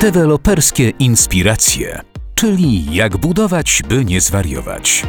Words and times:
Deweloperskie 0.00 0.90
inspiracje, 0.90 2.00
czyli 2.34 2.94
jak 2.94 3.16
budować, 3.16 3.82
by 3.88 4.04
nie 4.04 4.20
zwariować. 4.20 5.06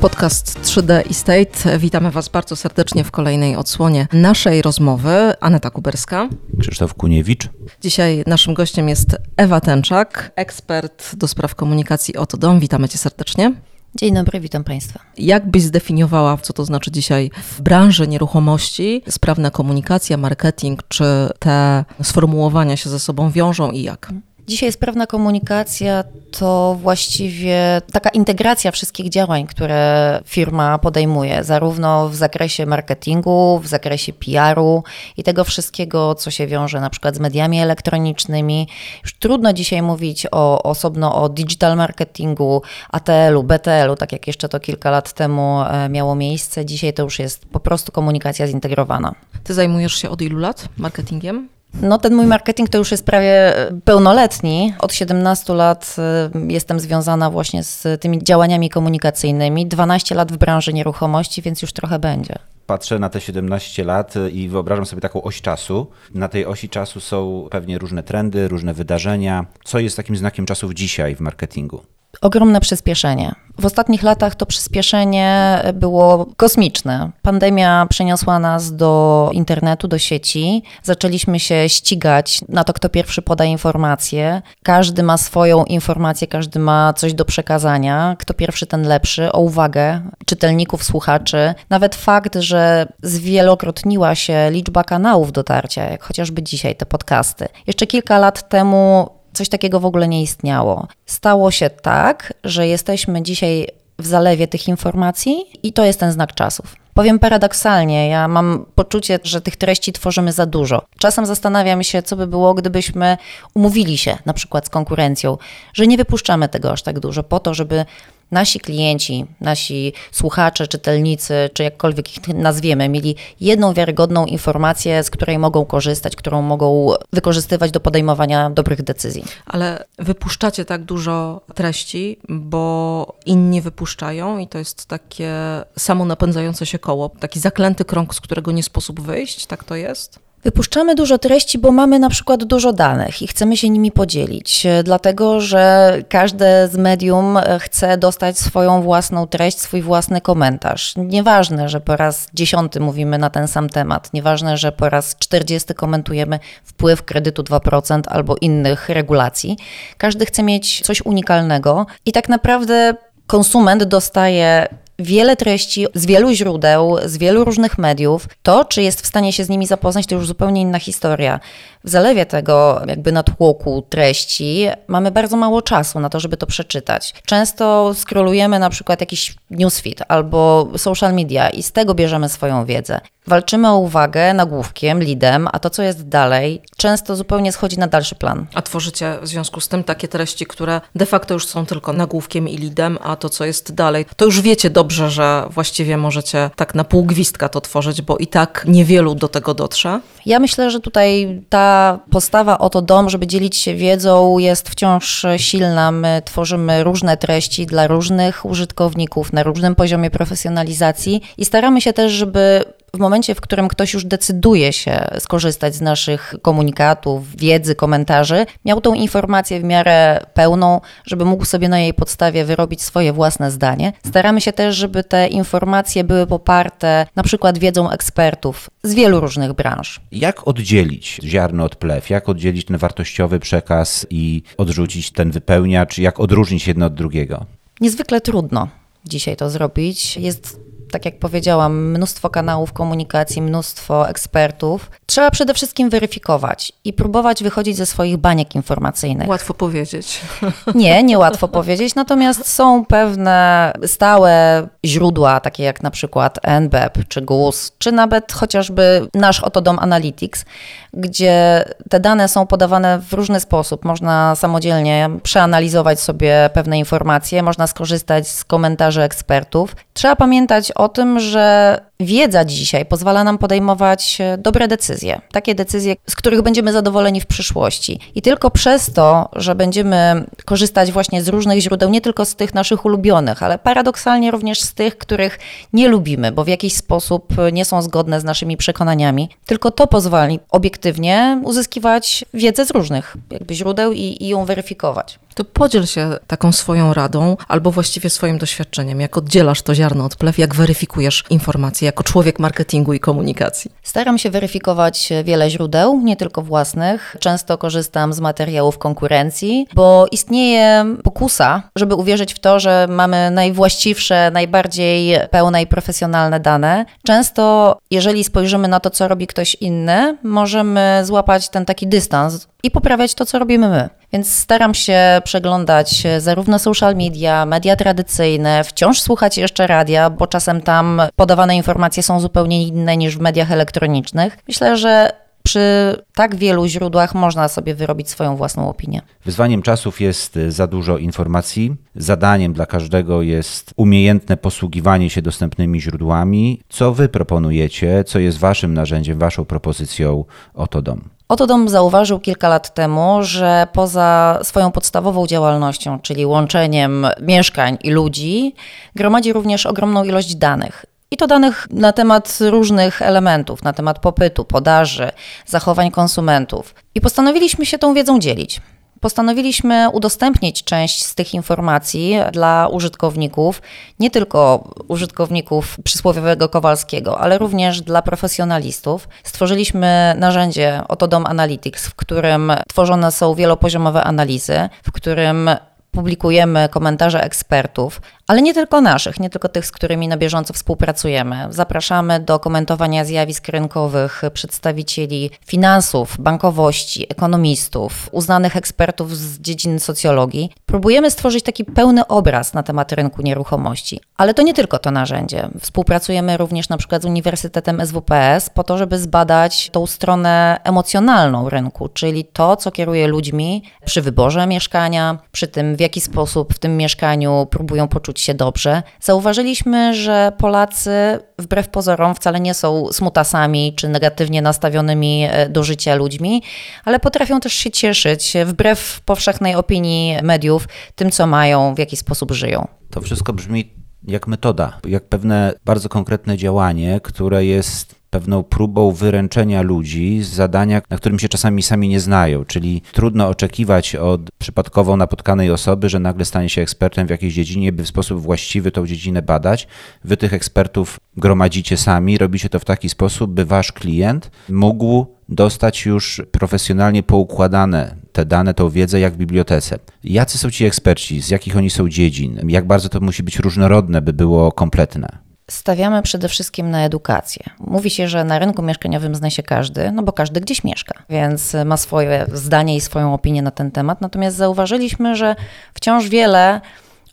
Podcast 0.00 0.60
3D 0.60 1.10
Estate. 1.10 1.78
Witamy 1.78 2.10
Was 2.10 2.28
bardzo 2.28 2.56
serdecznie 2.56 3.04
w 3.04 3.10
kolejnej 3.10 3.56
odsłonie 3.56 4.06
naszej 4.12 4.62
rozmowy. 4.62 5.32
Aneta 5.40 5.70
Kuberska. 5.70 6.28
Krzysztof 6.60 6.94
Kuniewicz. 6.94 7.48
Dzisiaj 7.80 8.22
naszym 8.26 8.54
gościem 8.54 8.88
jest 8.88 9.16
Ewa 9.36 9.60
Tęczak, 9.60 10.32
ekspert 10.36 11.16
do 11.16 11.28
spraw 11.28 11.54
komunikacji 11.54 12.16
Oto 12.16 12.36
Dom. 12.36 12.60
Witamy 12.60 12.88
Cię 12.88 12.98
serdecznie. 12.98 13.52
Dzień 13.94 14.14
dobry, 14.14 14.40
witam 14.40 14.64
Państwa. 14.64 15.00
Jak 15.18 15.50
byś 15.50 15.62
zdefiniowała, 15.62 16.36
co 16.36 16.52
to 16.52 16.64
znaczy 16.64 16.90
dzisiaj 16.90 17.30
w 17.42 17.60
branży 17.60 18.08
nieruchomości, 18.08 19.02
sprawna 19.08 19.50
komunikacja, 19.50 20.16
marketing, 20.16 20.82
czy 20.88 21.04
te 21.38 21.84
sformułowania 22.02 22.76
się 22.76 22.90
ze 22.90 22.98
sobą 22.98 23.30
wiążą 23.30 23.70
i 23.70 23.82
jak? 23.82 24.12
Dzisiaj 24.46 24.72
sprawna 24.72 25.06
komunikacja 25.06 26.04
to 26.38 26.78
właściwie 26.82 27.82
taka 27.92 28.10
integracja 28.10 28.70
wszystkich 28.70 29.08
działań, 29.08 29.46
które 29.46 30.20
firma 30.24 30.78
podejmuje, 30.78 31.44
zarówno 31.44 32.08
w 32.08 32.14
zakresie 32.14 32.66
marketingu, 32.66 33.60
w 33.62 33.66
zakresie 33.66 34.12
PR-u 34.12 34.82
i 35.16 35.22
tego 35.22 35.44
wszystkiego, 35.44 36.14
co 36.14 36.30
się 36.30 36.46
wiąże 36.46 36.80
na 36.80 36.90
przykład 36.90 37.16
z 37.16 37.18
mediami 37.18 37.60
elektronicznymi. 37.60 38.68
Już 39.02 39.14
trudno 39.14 39.52
dzisiaj 39.52 39.82
mówić 39.82 40.26
o, 40.30 40.62
osobno 40.62 41.22
o 41.22 41.28
digital 41.28 41.76
marketingu, 41.76 42.62
ATL-u, 42.90 43.42
BTL-u, 43.42 43.96
tak 43.96 44.12
jak 44.12 44.26
jeszcze 44.26 44.48
to 44.48 44.60
kilka 44.60 44.90
lat 44.90 45.12
temu 45.12 45.62
e, 45.62 45.88
miało 45.88 46.14
miejsce. 46.14 46.66
Dzisiaj 46.66 46.92
to 46.92 47.02
już 47.02 47.18
jest 47.18 47.46
po 47.46 47.60
prostu 47.60 47.92
komunikacja 47.92 48.46
zintegrowana. 48.46 49.14
Ty 49.44 49.54
zajmujesz 49.54 49.94
się 49.94 50.10
od 50.10 50.22
ilu 50.22 50.38
lat 50.38 50.68
marketingiem? 50.76 51.48
No 51.80 51.98
ten 51.98 52.14
mój 52.14 52.26
marketing 52.26 52.68
to 52.68 52.78
już 52.78 52.90
jest 52.90 53.06
prawie 53.06 53.54
pełnoletni. 53.84 54.74
Od 54.78 54.94
17 54.94 55.52
lat 55.54 55.96
y, 56.34 56.52
jestem 56.52 56.80
związana 56.80 57.30
właśnie 57.30 57.64
z 57.64 58.00
tymi 58.00 58.24
działaniami 58.24 58.70
komunikacyjnymi. 58.70 59.66
12 59.66 60.14
lat 60.14 60.32
w 60.32 60.36
branży 60.36 60.72
nieruchomości, 60.72 61.42
więc 61.42 61.62
już 61.62 61.72
trochę 61.72 61.98
będzie. 61.98 62.38
Patrzę 62.66 62.98
na 62.98 63.08
te 63.08 63.20
17 63.20 63.84
lat 63.84 64.14
i 64.32 64.48
wyobrażam 64.48 64.86
sobie 64.86 65.02
taką 65.02 65.22
oś 65.22 65.40
czasu. 65.40 65.86
Na 66.14 66.28
tej 66.28 66.46
osi 66.46 66.68
czasu 66.68 67.00
są 67.00 67.48
pewnie 67.50 67.78
różne 67.78 68.02
trendy, 68.02 68.48
różne 68.48 68.74
wydarzenia. 68.74 69.46
Co 69.64 69.78
jest 69.78 69.96
takim 69.96 70.16
znakiem 70.16 70.46
czasów 70.46 70.74
dzisiaj 70.74 71.16
w 71.16 71.20
marketingu? 71.20 71.82
Ogromne 72.20 72.60
przyspieszenie. 72.60 73.34
W 73.58 73.66
ostatnich 73.66 74.02
latach 74.02 74.34
to 74.34 74.46
przyspieszenie 74.46 75.58
było 75.74 76.26
kosmiczne. 76.36 77.10
Pandemia 77.22 77.86
przeniosła 77.90 78.38
nas 78.38 78.76
do 78.76 79.30
internetu, 79.32 79.88
do 79.88 79.98
sieci. 79.98 80.62
Zaczęliśmy 80.82 81.40
się 81.40 81.68
ścigać 81.68 82.40
na 82.48 82.64
to, 82.64 82.72
kto 82.72 82.88
pierwszy 82.88 83.22
poda 83.22 83.44
informację. 83.44 84.42
Każdy 84.62 85.02
ma 85.02 85.16
swoją 85.18 85.64
informację, 85.64 86.26
każdy 86.26 86.58
ma 86.58 86.92
coś 86.92 87.14
do 87.14 87.24
przekazania. 87.24 88.16
Kto 88.18 88.34
pierwszy, 88.34 88.66
ten 88.66 88.88
lepszy. 88.88 89.32
O 89.32 89.40
uwagę 89.40 90.00
czytelników, 90.26 90.84
słuchaczy. 90.84 91.54
Nawet 91.70 91.94
fakt, 91.94 92.36
że 92.36 92.86
zwielokrotniła 93.02 94.14
się 94.14 94.50
liczba 94.50 94.84
kanałów 94.84 95.32
dotarcia, 95.32 95.90
jak 95.90 96.02
chociażby 96.02 96.42
dzisiaj 96.42 96.76
te 96.76 96.86
podcasty. 96.86 97.48
Jeszcze 97.66 97.86
kilka 97.86 98.18
lat 98.18 98.48
temu 98.48 99.10
Coś 99.32 99.48
takiego 99.48 99.80
w 99.80 99.86
ogóle 99.86 100.08
nie 100.08 100.22
istniało. 100.22 100.86
Stało 101.06 101.50
się 101.50 101.70
tak, 101.70 102.34
że 102.44 102.68
jesteśmy 102.68 103.22
dzisiaj 103.22 103.66
w 103.98 104.06
zalewie 104.06 104.48
tych 104.48 104.68
informacji 104.68 105.44
i 105.62 105.72
to 105.72 105.84
jest 105.84 106.00
ten 106.00 106.12
znak 106.12 106.34
czasów. 106.34 106.76
Powiem 106.94 107.18
paradoksalnie, 107.18 108.08
ja 108.08 108.28
mam 108.28 108.66
poczucie, 108.74 109.18
że 109.24 109.40
tych 109.40 109.56
treści 109.56 109.92
tworzymy 109.92 110.32
za 110.32 110.46
dużo. 110.46 110.82
Czasem 110.98 111.26
zastanawiam 111.26 111.82
się, 111.82 112.02
co 112.02 112.16
by 112.16 112.26
było, 112.26 112.54
gdybyśmy 112.54 113.16
umówili 113.54 113.98
się 113.98 114.18
na 114.26 114.32
przykład 114.32 114.66
z 114.66 114.68
konkurencją, 114.68 115.38
że 115.74 115.86
nie 115.86 115.96
wypuszczamy 115.96 116.48
tego 116.48 116.72
aż 116.72 116.82
tak 116.82 117.00
dużo 117.00 117.22
po 117.22 117.40
to, 117.40 117.54
żeby 117.54 117.84
nasi 118.32 118.60
klienci, 118.60 119.26
nasi 119.40 119.92
słuchacze, 120.12 120.68
czytelnicy, 120.68 121.50
czy 121.52 121.62
jakkolwiek 121.62 122.16
ich 122.16 122.34
nazwiemy, 122.34 122.88
mieli 122.88 123.16
jedną 123.40 123.74
wiarygodną 123.74 124.26
informację, 124.26 125.04
z 125.04 125.10
której 125.10 125.38
mogą 125.38 125.64
korzystać, 125.64 126.16
którą 126.16 126.42
mogą 126.42 126.88
wykorzystywać 127.12 127.70
do 127.70 127.80
podejmowania 127.80 128.50
dobrych 128.50 128.82
decyzji. 128.82 129.24
Ale 129.46 129.84
wypuszczacie 129.98 130.64
tak 130.64 130.84
dużo 130.84 131.40
treści, 131.54 132.18
bo 132.28 133.14
inni 133.26 133.60
wypuszczają 133.60 134.38
i 134.38 134.48
to 134.48 134.58
jest 134.58 134.86
takie 134.86 135.32
samo 135.78 136.04
napędzające 136.04 136.66
się 136.66 136.78
koło, 136.78 137.08
taki 137.08 137.40
zaklęty 137.40 137.84
krąg, 137.84 138.14
z 138.14 138.20
którego 138.20 138.52
nie 138.52 138.62
sposób 138.62 139.00
wyjść, 139.00 139.46
tak 139.46 139.64
to 139.64 139.74
jest? 139.76 140.31
Wypuszczamy 140.44 140.94
dużo 140.94 141.18
treści, 141.18 141.58
bo 141.58 141.72
mamy 141.72 141.98
na 141.98 142.10
przykład 142.10 142.44
dużo 142.44 142.72
danych 142.72 143.22
i 143.22 143.26
chcemy 143.26 143.56
się 143.56 143.70
nimi 143.70 143.92
podzielić, 143.92 144.66
e, 144.66 144.82
dlatego 144.82 145.40
że 145.40 145.96
każde 146.08 146.68
z 146.68 146.76
medium 146.76 147.36
e, 147.36 147.58
chce 147.58 147.98
dostać 147.98 148.38
swoją 148.38 148.82
własną 148.82 149.26
treść, 149.26 149.60
swój 149.60 149.82
własny 149.82 150.20
komentarz. 150.20 150.94
Nieważne, 150.96 151.68
że 151.68 151.80
po 151.80 151.96
raz 151.96 152.28
dziesiąty 152.34 152.80
mówimy 152.80 153.18
na 153.18 153.30
ten 153.30 153.48
sam 153.48 153.68
temat, 153.68 154.12
nieważne, 154.12 154.56
że 154.56 154.72
po 154.72 154.88
raz 154.88 155.16
czterdziesty 155.16 155.74
komentujemy 155.74 156.38
wpływ 156.64 157.02
kredytu 157.02 157.42
2% 157.42 158.00
albo 158.06 158.36
innych 158.40 158.88
regulacji. 158.88 159.56
Każdy 159.98 160.26
chce 160.26 160.42
mieć 160.42 160.80
coś 160.80 161.02
unikalnego 161.06 161.86
i 162.06 162.12
tak 162.12 162.28
naprawdę 162.28 162.94
konsument 163.26 163.84
dostaje 163.84 164.68
wiele 164.98 165.36
treści 165.36 165.86
z 165.94 166.06
wielu 166.06 166.32
źródeł, 166.32 166.96
z 167.04 167.18
wielu 167.18 167.44
różnych 167.44 167.78
mediów. 167.78 168.28
To, 168.42 168.64
czy 168.64 168.82
jest 168.82 169.00
w 169.00 169.06
stanie 169.06 169.32
się 169.32 169.44
z 169.44 169.48
nimi 169.48 169.66
zapoznać, 169.66 170.06
to 170.06 170.14
już 170.14 170.26
zupełnie 170.26 170.60
inna 170.60 170.78
historia. 170.78 171.40
W 171.84 171.88
zalewie 171.88 172.26
tego 172.26 172.82
jakby 172.86 173.12
natłoku 173.12 173.82
treści 173.88 174.66
mamy 174.86 175.10
bardzo 175.10 175.36
mało 175.36 175.62
czasu 175.62 176.00
na 176.00 176.08
to, 176.08 176.20
żeby 176.20 176.36
to 176.36 176.46
przeczytać. 176.46 177.14
Często 177.26 177.94
scrollujemy 177.94 178.58
na 178.58 178.70
przykład 178.70 179.00
jakiś 179.00 179.34
newsfeed 179.50 180.02
albo 180.08 180.68
social 180.76 181.14
media 181.14 181.50
i 181.50 181.62
z 181.62 181.72
tego 181.72 181.94
bierzemy 181.94 182.28
swoją 182.28 182.64
wiedzę. 182.64 183.00
Walczymy 183.26 183.70
o 183.70 183.78
uwagę 183.78 184.34
nagłówkiem, 184.34 185.02
lidem, 185.02 185.48
a 185.52 185.58
to, 185.58 185.70
co 185.70 185.82
jest 185.82 186.08
dalej, 186.08 186.62
często 186.76 187.16
zupełnie 187.16 187.52
schodzi 187.52 187.78
na 187.78 187.86
dalszy 187.86 188.14
plan. 188.14 188.46
A 188.54 188.62
tworzycie 188.62 189.18
w 189.22 189.28
związku 189.28 189.60
z 189.60 189.68
tym 189.68 189.84
takie 189.84 190.08
treści, 190.08 190.46
które 190.46 190.80
de 190.94 191.06
facto 191.06 191.34
już 191.34 191.46
są 191.46 191.66
tylko 191.66 191.92
nagłówkiem 191.92 192.48
i 192.48 192.56
lidem, 192.56 192.98
a 193.02 193.16
to, 193.16 193.28
co 193.28 193.44
jest 193.44 193.74
dalej, 193.74 194.06
to 194.16 194.24
już 194.24 194.40
wiecie 194.40 194.70
dobrze, 194.70 195.10
że 195.10 195.44
właściwie 195.50 195.96
możecie 195.96 196.50
tak 196.56 196.74
na 196.74 196.84
pół 196.84 197.04
gwizdka 197.04 197.48
to 197.48 197.60
tworzyć, 197.60 198.02
bo 198.02 198.16
i 198.16 198.26
tak 198.26 198.64
niewielu 198.68 199.14
do 199.14 199.28
tego 199.28 199.54
dotrze? 199.54 200.00
Ja 200.26 200.38
myślę, 200.38 200.70
że 200.70 200.80
tutaj 200.80 201.40
ta 201.48 201.71
postawa 202.10 202.58
oto 202.58 202.82
dom, 202.82 203.10
żeby 203.10 203.26
dzielić 203.26 203.56
się 203.56 203.74
wiedzą, 203.74 204.38
jest 204.38 204.68
wciąż 204.68 205.26
silna. 205.36 205.92
My 205.92 206.22
tworzymy 206.24 206.84
różne 206.84 207.16
treści 207.16 207.66
dla 207.66 207.86
różnych 207.86 208.44
użytkowników 208.44 209.32
na 209.32 209.42
różnym 209.42 209.74
poziomie 209.74 210.10
profesjonalizacji 210.10 211.22
i 211.38 211.44
staramy 211.44 211.80
się 211.80 211.92
też, 211.92 212.12
żeby 212.12 212.64
w 212.96 212.98
momencie, 212.98 213.34
w 213.34 213.40
którym 213.40 213.68
ktoś 213.68 213.94
już 213.94 214.04
decyduje 214.04 214.72
się 214.72 215.08
skorzystać 215.18 215.74
z 215.74 215.80
naszych 215.80 216.34
komunikatów, 216.42 217.36
wiedzy, 217.36 217.74
komentarzy, 217.74 218.46
miał 218.64 218.80
tą 218.80 218.94
informację 218.94 219.60
w 219.60 219.64
miarę 219.64 220.20
pełną, 220.34 220.80
żeby 221.04 221.24
mógł 221.24 221.44
sobie 221.44 221.68
na 221.68 221.80
jej 221.80 221.94
podstawie 221.94 222.44
wyrobić 222.44 222.82
swoje 222.82 223.12
własne 223.12 223.50
zdanie. 223.50 223.92
Staramy 224.06 224.40
się 224.40 224.52
też, 224.52 224.76
żeby 224.76 225.04
te 225.04 225.28
informacje 225.28 226.04
były 226.04 226.26
poparte 226.26 227.06
na 227.16 227.22
przykład 227.22 227.58
wiedzą 227.58 227.90
ekspertów 227.90 228.70
z 228.82 228.94
wielu 228.94 229.20
różnych 229.20 229.52
branż. 229.52 230.00
Jak 230.12 230.48
oddzielić 230.48 231.20
ziarno 231.24 231.64
od 231.64 231.76
plew? 231.76 232.10
Jak 232.10 232.28
oddzielić 232.28 232.64
ten 232.64 232.76
wartościowy 232.76 233.40
przekaz 233.40 234.06
i 234.10 234.42
odrzucić 234.56 235.10
ten 235.10 235.30
wypełniacz? 235.30 235.98
Jak 235.98 236.20
odróżnić 236.20 236.66
jedno 236.68 236.86
od 236.86 236.94
drugiego? 236.94 237.46
Niezwykle 237.80 238.20
trudno 238.20 238.68
dzisiaj 239.04 239.36
to 239.36 239.50
zrobić. 239.50 240.16
Jest 240.16 240.60
tak 240.92 241.04
jak 241.04 241.18
powiedziałam, 241.18 241.90
mnóstwo 241.90 242.30
kanałów 242.30 242.72
komunikacji, 242.72 243.42
mnóstwo 243.42 244.08
ekspertów. 244.08 244.90
Trzeba 245.12 245.30
przede 245.30 245.54
wszystkim 245.54 245.90
weryfikować 245.90 246.72
i 246.84 246.92
próbować 246.92 247.42
wychodzić 247.42 247.76
ze 247.76 247.86
swoich 247.86 248.16
baniek 248.16 248.54
informacyjnych. 248.54 249.28
Łatwo 249.28 249.54
powiedzieć. 249.54 250.20
Nie, 250.74 251.02
nie 251.02 251.18
łatwo 251.18 251.48
powiedzieć, 251.48 251.94
natomiast 251.94 252.48
są 252.48 252.84
pewne 252.84 253.72
stałe 253.86 254.66
źródła, 254.84 255.40
takie 255.40 255.62
jak 255.62 255.82
na 255.82 255.90
przykład 255.90 256.38
NBEP 256.60 256.98
czy 257.08 257.20
GUS, 257.22 257.72
czy 257.78 257.92
nawet 257.92 258.32
chociażby 258.32 259.08
nasz 259.14 259.40
Otodom 259.40 259.78
Analytics, 259.78 260.44
gdzie 260.92 261.64
te 261.90 262.00
dane 262.00 262.28
są 262.28 262.46
podawane 262.46 262.98
w 262.98 263.12
różny 263.12 263.40
sposób. 263.40 263.84
Można 263.84 264.34
samodzielnie 264.36 265.10
przeanalizować 265.22 266.00
sobie 266.00 266.50
pewne 266.54 266.78
informacje, 266.78 267.42
można 267.42 267.66
skorzystać 267.66 268.28
z 268.28 268.44
komentarzy 268.44 269.02
ekspertów. 269.02 269.76
Trzeba 269.92 270.16
pamiętać 270.16 270.72
o 270.72 270.88
tym, 270.88 271.20
że 271.20 271.78
wiedza 272.00 272.44
dzisiaj 272.44 272.86
pozwala 272.86 273.24
nam 273.24 273.38
podejmować 273.38 274.18
dobre 274.38 274.68
decyzje, 274.68 275.01
takie 275.32 275.54
decyzje, 275.54 275.96
z 276.06 276.16
których 276.16 276.42
będziemy 276.42 276.72
zadowoleni 276.72 277.20
w 277.20 277.26
przyszłości. 277.26 278.00
I 278.14 278.22
tylko 278.22 278.50
przez 278.50 278.92
to, 278.92 279.28
że 279.32 279.54
będziemy 279.54 280.24
korzystać 280.44 280.92
właśnie 280.92 281.22
z 281.22 281.28
różnych 281.28 281.60
źródeł, 281.60 281.90
nie 281.90 282.00
tylko 282.00 282.24
z 282.24 282.34
tych 282.36 282.54
naszych 282.54 282.84
ulubionych, 282.84 283.42
ale 283.42 283.58
paradoksalnie 283.58 284.30
również 284.30 284.60
z 284.60 284.74
tych, 284.74 284.98
których 284.98 285.38
nie 285.72 285.88
lubimy, 285.88 286.32
bo 286.32 286.44
w 286.44 286.48
jakiś 286.48 286.76
sposób 286.76 287.34
nie 287.52 287.64
są 287.64 287.82
zgodne 287.82 288.20
z 288.20 288.24
naszymi 288.24 288.56
przekonaniami, 288.56 289.28
tylko 289.46 289.70
to 289.70 289.86
pozwoli 289.86 290.40
obiektywnie 290.50 291.40
uzyskiwać 291.44 292.24
wiedzę 292.34 292.66
z 292.66 292.70
różnych 292.70 293.16
jakby 293.30 293.54
źródeł 293.54 293.92
i, 293.92 294.16
i 294.20 294.28
ją 294.28 294.44
weryfikować. 294.44 295.18
To 295.34 295.44
podziel 295.44 295.86
się 295.86 296.10
taką 296.26 296.52
swoją 296.52 296.94
radą, 296.94 297.36
albo 297.48 297.70
właściwie 297.70 298.10
swoim 298.10 298.38
doświadczeniem, 298.38 299.00
jak 299.00 299.16
oddzielasz 299.16 299.62
to 299.62 299.74
ziarno 299.74 300.04
od 300.04 300.16
plew, 300.16 300.38
jak 300.38 300.54
weryfikujesz 300.54 301.24
informacje 301.30 301.86
jako 301.86 302.04
człowiek 302.04 302.38
marketingu 302.38 302.92
i 302.92 303.00
komunikacji. 303.00 303.70
Staram 303.82 304.18
się 304.18 304.30
weryfikować 304.30 305.12
wiele 305.24 305.50
źródeł, 305.50 306.00
nie 306.00 306.16
tylko 306.16 306.42
własnych. 306.42 307.16
Często 307.20 307.58
korzystam 307.58 308.12
z 308.12 308.20
materiałów 308.20 308.78
konkurencji, 308.78 309.66
bo 309.74 310.06
istnieje 310.10 310.84
pokusa, 311.04 311.62
żeby 311.76 311.94
uwierzyć 311.94 312.34
w 312.34 312.38
to, 312.38 312.60
że 312.60 312.86
mamy 312.90 313.30
najwłaściwsze, 313.30 314.30
najbardziej 314.30 315.18
pełne 315.30 315.62
i 315.62 315.66
profesjonalne 315.66 316.40
dane. 316.40 316.84
Często, 317.06 317.76
jeżeli 317.90 318.24
spojrzymy 318.24 318.68
na 318.68 318.80
to, 318.80 318.90
co 318.90 319.08
robi 319.08 319.26
ktoś 319.26 319.54
inny, 319.54 320.18
możemy 320.22 321.00
złapać 321.04 321.48
ten 321.48 321.64
taki 321.64 321.86
dystans 321.86 322.46
i 322.62 322.70
poprawiać 322.70 323.14
to, 323.14 323.26
co 323.26 323.38
robimy 323.38 323.68
my. 323.68 323.88
Więc 324.12 324.32
staram 324.34 324.74
się 324.74 324.98
przeglądać 325.24 326.02
zarówno 326.18 326.58
social 326.58 326.96
media, 326.96 327.46
media 327.46 327.76
tradycyjne, 327.76 328.64
wciąż 328.64 329.00
słuchać 329.00 329.38
jeszcze 329.38 329.66
radia, 329.66 330.10
bo 330.10 330.26
czasem 330.26 330.60
tam 330.60 331.02
podawane 331.16 331.56
informacje 331.56 332.02
są 332.02 332.20
zupełnie 332.20 332.66
inne 332.66 332.96
niż 332.96 333.16
w 333.16 333.20
mediach 333.20 333.52
elektronicznych. 333.52 334.38
Myślę, 334.48 334.76
że 334.76 335.10
przy 335.42 335.96
tak 336.14 336.36
wielu 336.36 336.66
źródłach 336.66 337.14
można 337.14 337.48
sobie 337.48 337.74
wyrobić 337.74 338.10
swoją 338.10 338.36
własną 338.36 338.68
opinię. 338.68 339.02
Wyzwaniem 339.24 339.62
czasów 339.62 340.00
jest 340.00 340.38
za 340.48 340.66
dużo 340.66 340.98
informacji. 340.98 341.74
Zadaniem 341.96 342.52
dla 342.52 342.66
każdego 342.66 343.22
jest 343.22 343.72
umiejętne 343.76 344.36
posługiwanie 344.36 345.10
się 345.10 345.22
dostępnymi 345.22 345.80
źródłami. 345.80 346.60
Co 346.68 346.92
wy 346.92 347.08
proponujecie? 347.08 348.04
Co 348.04 348.18
jest 348.18 348.38
waszym 348.38 348.74
narzędziem, 348.74 349.18
waszą 349.18 349.44
propozycją 349.44 350.24
Oto 350.54 350.82
Dom? 350.82 351.08
Oto 351.32 351.46
Dom 351.46 351.68
zauważył 351.68 352.20
kilka 352.20 352.48
lat 352.48 352.74
temu, 352.74 353.18
że 353.22 353.66
poza 353.72 354.38
swoją 354.42 354.72
podstawową 354.72 355.26
działalnością, 355.26 356.00
czyli 356.00 356.26
łączeniem 356.26 357.06
mieszkań 357.20 357.78
i 357.82 357.90
ludzi, 357.90 358.54
gromadzi 358.94 359.32
również 359.32 359.66
ogromną 359.66 360.04
ilość 360.04 360.34
danych. 360.34 360.86
I 361.10 361.16
to 361.16 361.26
danych 361.26 361.66
na 361.70 361.92
temat 361.92 362.38
różnych 362.40 363.02
elementów, 363.02 363.62
na 363.62 363.72
temat 363.72 363.98
popytu, 363.98 364.44
podaży, 364.44 365.10
zachowań 365.46 365.90
konsumentów. 365.90 366.74
I 366.94 367.00
postanowiliśmy 367.00 367.66
się 367.66 367.78
tą 367.78 367.94
wiedzą 367.94 368.18
dzielić 368.18 368.60
postanowiliśmy 369.02 369.90
udostępnić 369.90 370.64
część 370.64 371.04
z 371.04 371.14
tych 371.14 371.34
informacji 371.34 372.16
dla 372.32 372.68
użytkowników, 372.68 373.62
nie 373.98 374.10
tylko 374.10 374.70
użytkowników 374.88 375.76
przysłowiowego 375.84 376.48
Kowalskiego, 376.48 377.20
ale 377.20 377.38
również 377.38 377.80
dla 377.80 378.02
profesjonalistów. 378.02 379.08
Stworzyliśmy 379.24 380.14
narzędzie 380.18 380.82
Otodom 380.88 381.26
Analytics, 381.26 381.86
w 381.86 381.94
którym 381.94 382.52
tworzone 382.68 383.12
są 383.12 383.34
wielopoziomowe 383.34 384.04
analizy, 384.04 384.68
w 384.82 384.92
którym 384.92 385.50
publikujemy 385.90 386.68
komentarze 386.68 387.22
ekspertów, 387.24 388.00
ale 388.32 388.42
nie 388.42 388.54
tylko 388.54 388.80
naszych, 388.80 389.20
nie 389.20 389.30
tylko 389.30 389.48
tych, 389.48 389.66
z 389.66 389.72
którymi 389.72 390.08
na 390.08 390.16
bieżąco 390.16 390.54
współpracujemy. 390.54 391.46
Zapraszamy 391.50 392.20
do 392.20 392.38
komentowania 392.38 393.04
zjawisk 393.04 393.48
rynkowych 393.48 394.22
przedstawicieli 394.32 395.30
finansów, 395.46 396.16
bankowości, 396.18 397.06
ekonomistów, 397.08 398.08
uznanych 398.12 398.56
ekspertów 398.56 399.16
z 399.16 399.40
dziedziny 399.40 399.80
socjologii. 399.80 400.50
Próbujemy 400.66 401.10
stworzyć 401.10 401.44
taki 401.44 401.64
pełny 401.64 402.06
obraz 402.06 402.54
na 402.54 402.62
temat 402.62 402.92
rynku 402.92 403.22
nieruchomości. 403.22 404.00
Ale 404.16 404.34
to 404.34 404.42
nie 404.42 404.54
tylko 404.54 404.78
to 404.78 404.90
narzędzie. 404.90 405.48
Współpracujemy 405.60 406.36
również 406.36 406.68
na 406.68 406.76
przykład 406.76 407.02
z 407.02 407.04
Uniwersytetem 407.04 407.86
SWPS 407.86 408.50
po 408.50 408.64
to, 408.64 408.78
żeby 408.78 408.98
zbadać 408.98 409.70
tą 409.70 409.86
stronę 409.86 410.60
emocjonalną 410.64 411.48
rynku, 411.48 411.88
czyli 411.88 412.24
to, 412.24 412.56
co 412.56 412.70
kieruje 412.70 413.06
ludźmi 413.06 413.62
przy 413.84 414.02
wyborze 414.02 414.46
mieszkania, 414.46 415.18
przy 415.32 415.48
tym, 415.48 415.76
w 415.76 415.80
jaki 415.80 416.00
sposób 416.00 416.54
w 416.54 416.58
tym 416.58 416.76
mieszkaniu 416.76 417.46
próbują 417.50 417.88
poczuć 417.88 418.21
się 418.22 418.34
dobrze. 418.34 418.82
Zauważyliśmy, 419.00 419.94
że 419.94 420.32
Polacy 420.38 420.90
wbrew 421.38 421.68
pozorom 421.68 422.14
wcale 422.14 422.40
nie 422.40 422.54
są 422.54 422.92
smutasami 422.92 423.74
czy 423.76 423.88
negatywnie 423.88 424.42
nastawionymi 424.42 425.26
e, 425.30 425.48
do 425.48 425.64
życia 425.64 425.94
ludźmi, 425.94 426.42
ale 426.84 427.00
potrafią 427.00 427.40
też 427.40 427.52
się 427.52 427.70
cieszyć, 427.70 428.32
wbrew 428.46 429.00
powszechnej 429.04 429.54
opinii 429.54 430.16
mediów, 430.22 430.68
tym 430.94 431.10
co 431.10 431.26
mają, 431.26 431.74
w 431.74 431.78
jaki 431.78 431.96
sposób 431.96 432.32
żyją. 432.32 432.68
To 432.90 433.00
wszystko 433.00 433.32
brzmi 433.32 433.72
jak 434.08 434.26
metoda, 434.26 434.80
jak 434.86 435.08
pewne 435.08 435.52
bardzo 435.64 435.88
konkretne 435.88 436.36
działanie, 436.36 437.00
które 437.02 437.44
jest 437.44 438.01
pewną 438.12 438.42
próbą 438.42 438.92
wyręczenia 438.92 439.62
ludzi 439.62 440.22
z 440.22 440.28
zadania, 440.28 440.82
na 440.90 440.96
którym 440.96 441.18
się 441.18 441.28
czasami 441.28 441.62
sami 441.62 441.88
nie 441.88 442.00
znają. 442.00 442.44
Czyli 442.44 442.82
trudno 442.92 443.28
oczekiwać 443.28 443.96
od 443.96 444.20
przypadkowo 444.38 444.96
napotkanej 444.96 445.50
osoby, 445.50 445.88
że 445.88 445.98
nagle 445.98 446.24
stanie 446.24 446.48
się 446.48 446.62
ekspertem 446.62 447.06
w 447.06 447.10
jakiejś 447.10 447.34
dziedzinie, 447.34 447.72
by 447.72 447.82
w 447.82 447.88
sposób 447.88 448.20
właściwy 448.20 448.70
tą 448.70 448.86
dziedzinę 448.86 449.22
badać. 449.22 449.68
Wy 450.04 450.16
tych 450.16 450.32
ekspertów 450.34 451.00
gromadzicie 451.16 451.76
sami, 451.76 452.18
robicie 452.18 452.48
to 452.48 452.58
w 452.58 452.64
taki 452.64 452.88
sposób, 452.88 453.30
by 453.30 453.44
wasz 453.44 453.72
klient 453.72 454.30
mógł 454.48 455.06
dostać 455.28 455.86
już 455.86 456.22
profesjonalnie 456.30 457.02
poukładane 457.02 457.96
te 458.12 458.24
dane, 458.24 458.54
tą 458.54 458.70
wiedzę 458.70 459.00
jak 459.00 459.14
w 459.14 459.16
bibliotece. 459.16 459.78
Jacy 460.04 460.38
są 460.38 460.50
ci 460.50 460.64
eksperci, 460.64 461.22
z 461.22 461.30
jakich 461.30 461.56
oni 461.56 461.70
są 461.70 461.88
dziedzin, 461.88 462.40
jak 462.48 462.66
bardzo 462.66 462.88
to 462.88 463.00
musi 463.00 463.22
być 463.22 463.38
różnorodne, 463.38 464.02
by 464.02 464.12
było 464.12 464.52
kompletne? 464.52 465.31
Stawiamy 465.52 466.02
przede 466.02 466.28
wszystkim 466.28 466.70
na 466.70 466.84
edukację. 466.84 467.44
Mówi 467.58 467.90
się, 467.90 468.08
że 468.08 468.24
na 468.24 468.38
rynku 468.38 468.62
mieszkaniowym 468.62 469.14
zna 469.14 469.30
się 469.30 469.42
każdy, 469.42 469.92
no 469.92 470.02
bo 470.02 470.12
każdy 470.12 470.40
gdzieś 470.40 470.64
mieszka, 470.64 471.02
więc 471.10 471.56
ma 471.64 471.76
swoje 471.76 472.26
zdanie 472.32 472.76
i 472.76 472.80
swoją 472.80 473.14
opinię 473.14 473.42
na 473.42 473.50
ten 473.50 473.70
temat. 473.70 474.00
Natomiast 474.00 474.36
zauważyliśmy, 474.36 475.16
że 475.16 475.36
wciąż 475.74 476.08
wiele 476.08 476.60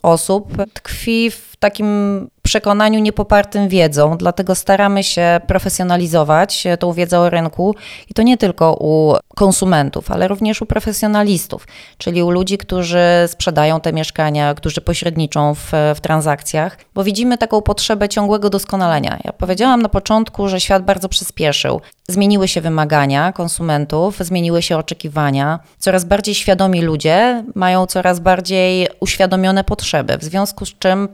osób 0.04 0.54
tkwi 0.74 1.32
w 1.32 1.49
takim 1.60 2.30
przekonaniu 2.42 3.00
niepopartym 3.00 3.68
wiedzą, 3.68 4.18
dlatego 4.18 4.56
staramy 4.56 5.04
się 5.04 5.42
profesjonalizować 5.48 6.64
tą 6.80 6.94
wiedzę 6.94 7.20
o 7.20 7.30
rynku 7.30 7.76
i 8.10 8.14
to 8.14 8.22
nie 8.22 8.38
tylko 8.38 8.78
u 8.80 9.16
konsumentów, 9.36 10.12
ale 10.12 10.28
również 10.28 10.62
u 10.62 10.66
profesjonalistów, 10.66 11.68
czyli 11.98 12.24
u 12.24 12.32
ludzi, 12.32 12.58
którzy 12.58 13.00
sprzedają 13.28 13.80
te 13.80 13.94
mieszkania, 13.94 14.54
którzy 14.54 14.82
pośredniczą 14.82 15.56
w, 15.56 15.72
w 15.96 16.02
transakcjach, 16.02 16.78
bo 16.94 17.04
widzimy 17.04 17.38
taką 17.38 17.62
potrzebę 17.62 18.10
ciągłego 18.10 18.50
doskonalenia. 18.50 19.20
Ja 19.24 19.34
powiedziałam 19.34 19.82
na 19.82 19.90
początku, 19.90 20.48
że 20.48 20.60
świat 20.60 20.84
bardzo 20.84 21.10
przyspieszył. 21.10 21.82
Zmieniły 22.10 22.48
się 22.48 22.62
wymagania 22.62 23.34
konsumentów, 23.34 24.18
zmieniły 24.20 24.62
się 24.62 24.78
oczekiwania. 24.78 25.60
Coraz 25.80 26.06
bardziej 26.06 26.36
świadomi 26.36 26.82
ludzie 26.82 27.44
mają 27.56 27.86
coraz 27.86 28.20
bardziej 28.20 28.88
uświadomione 29.00 29.64
potrzeby, 29.64 30.18
w 30.18 30.24
związku 30.24 30.66
z 30.66 30.78
czym 30.80 31.08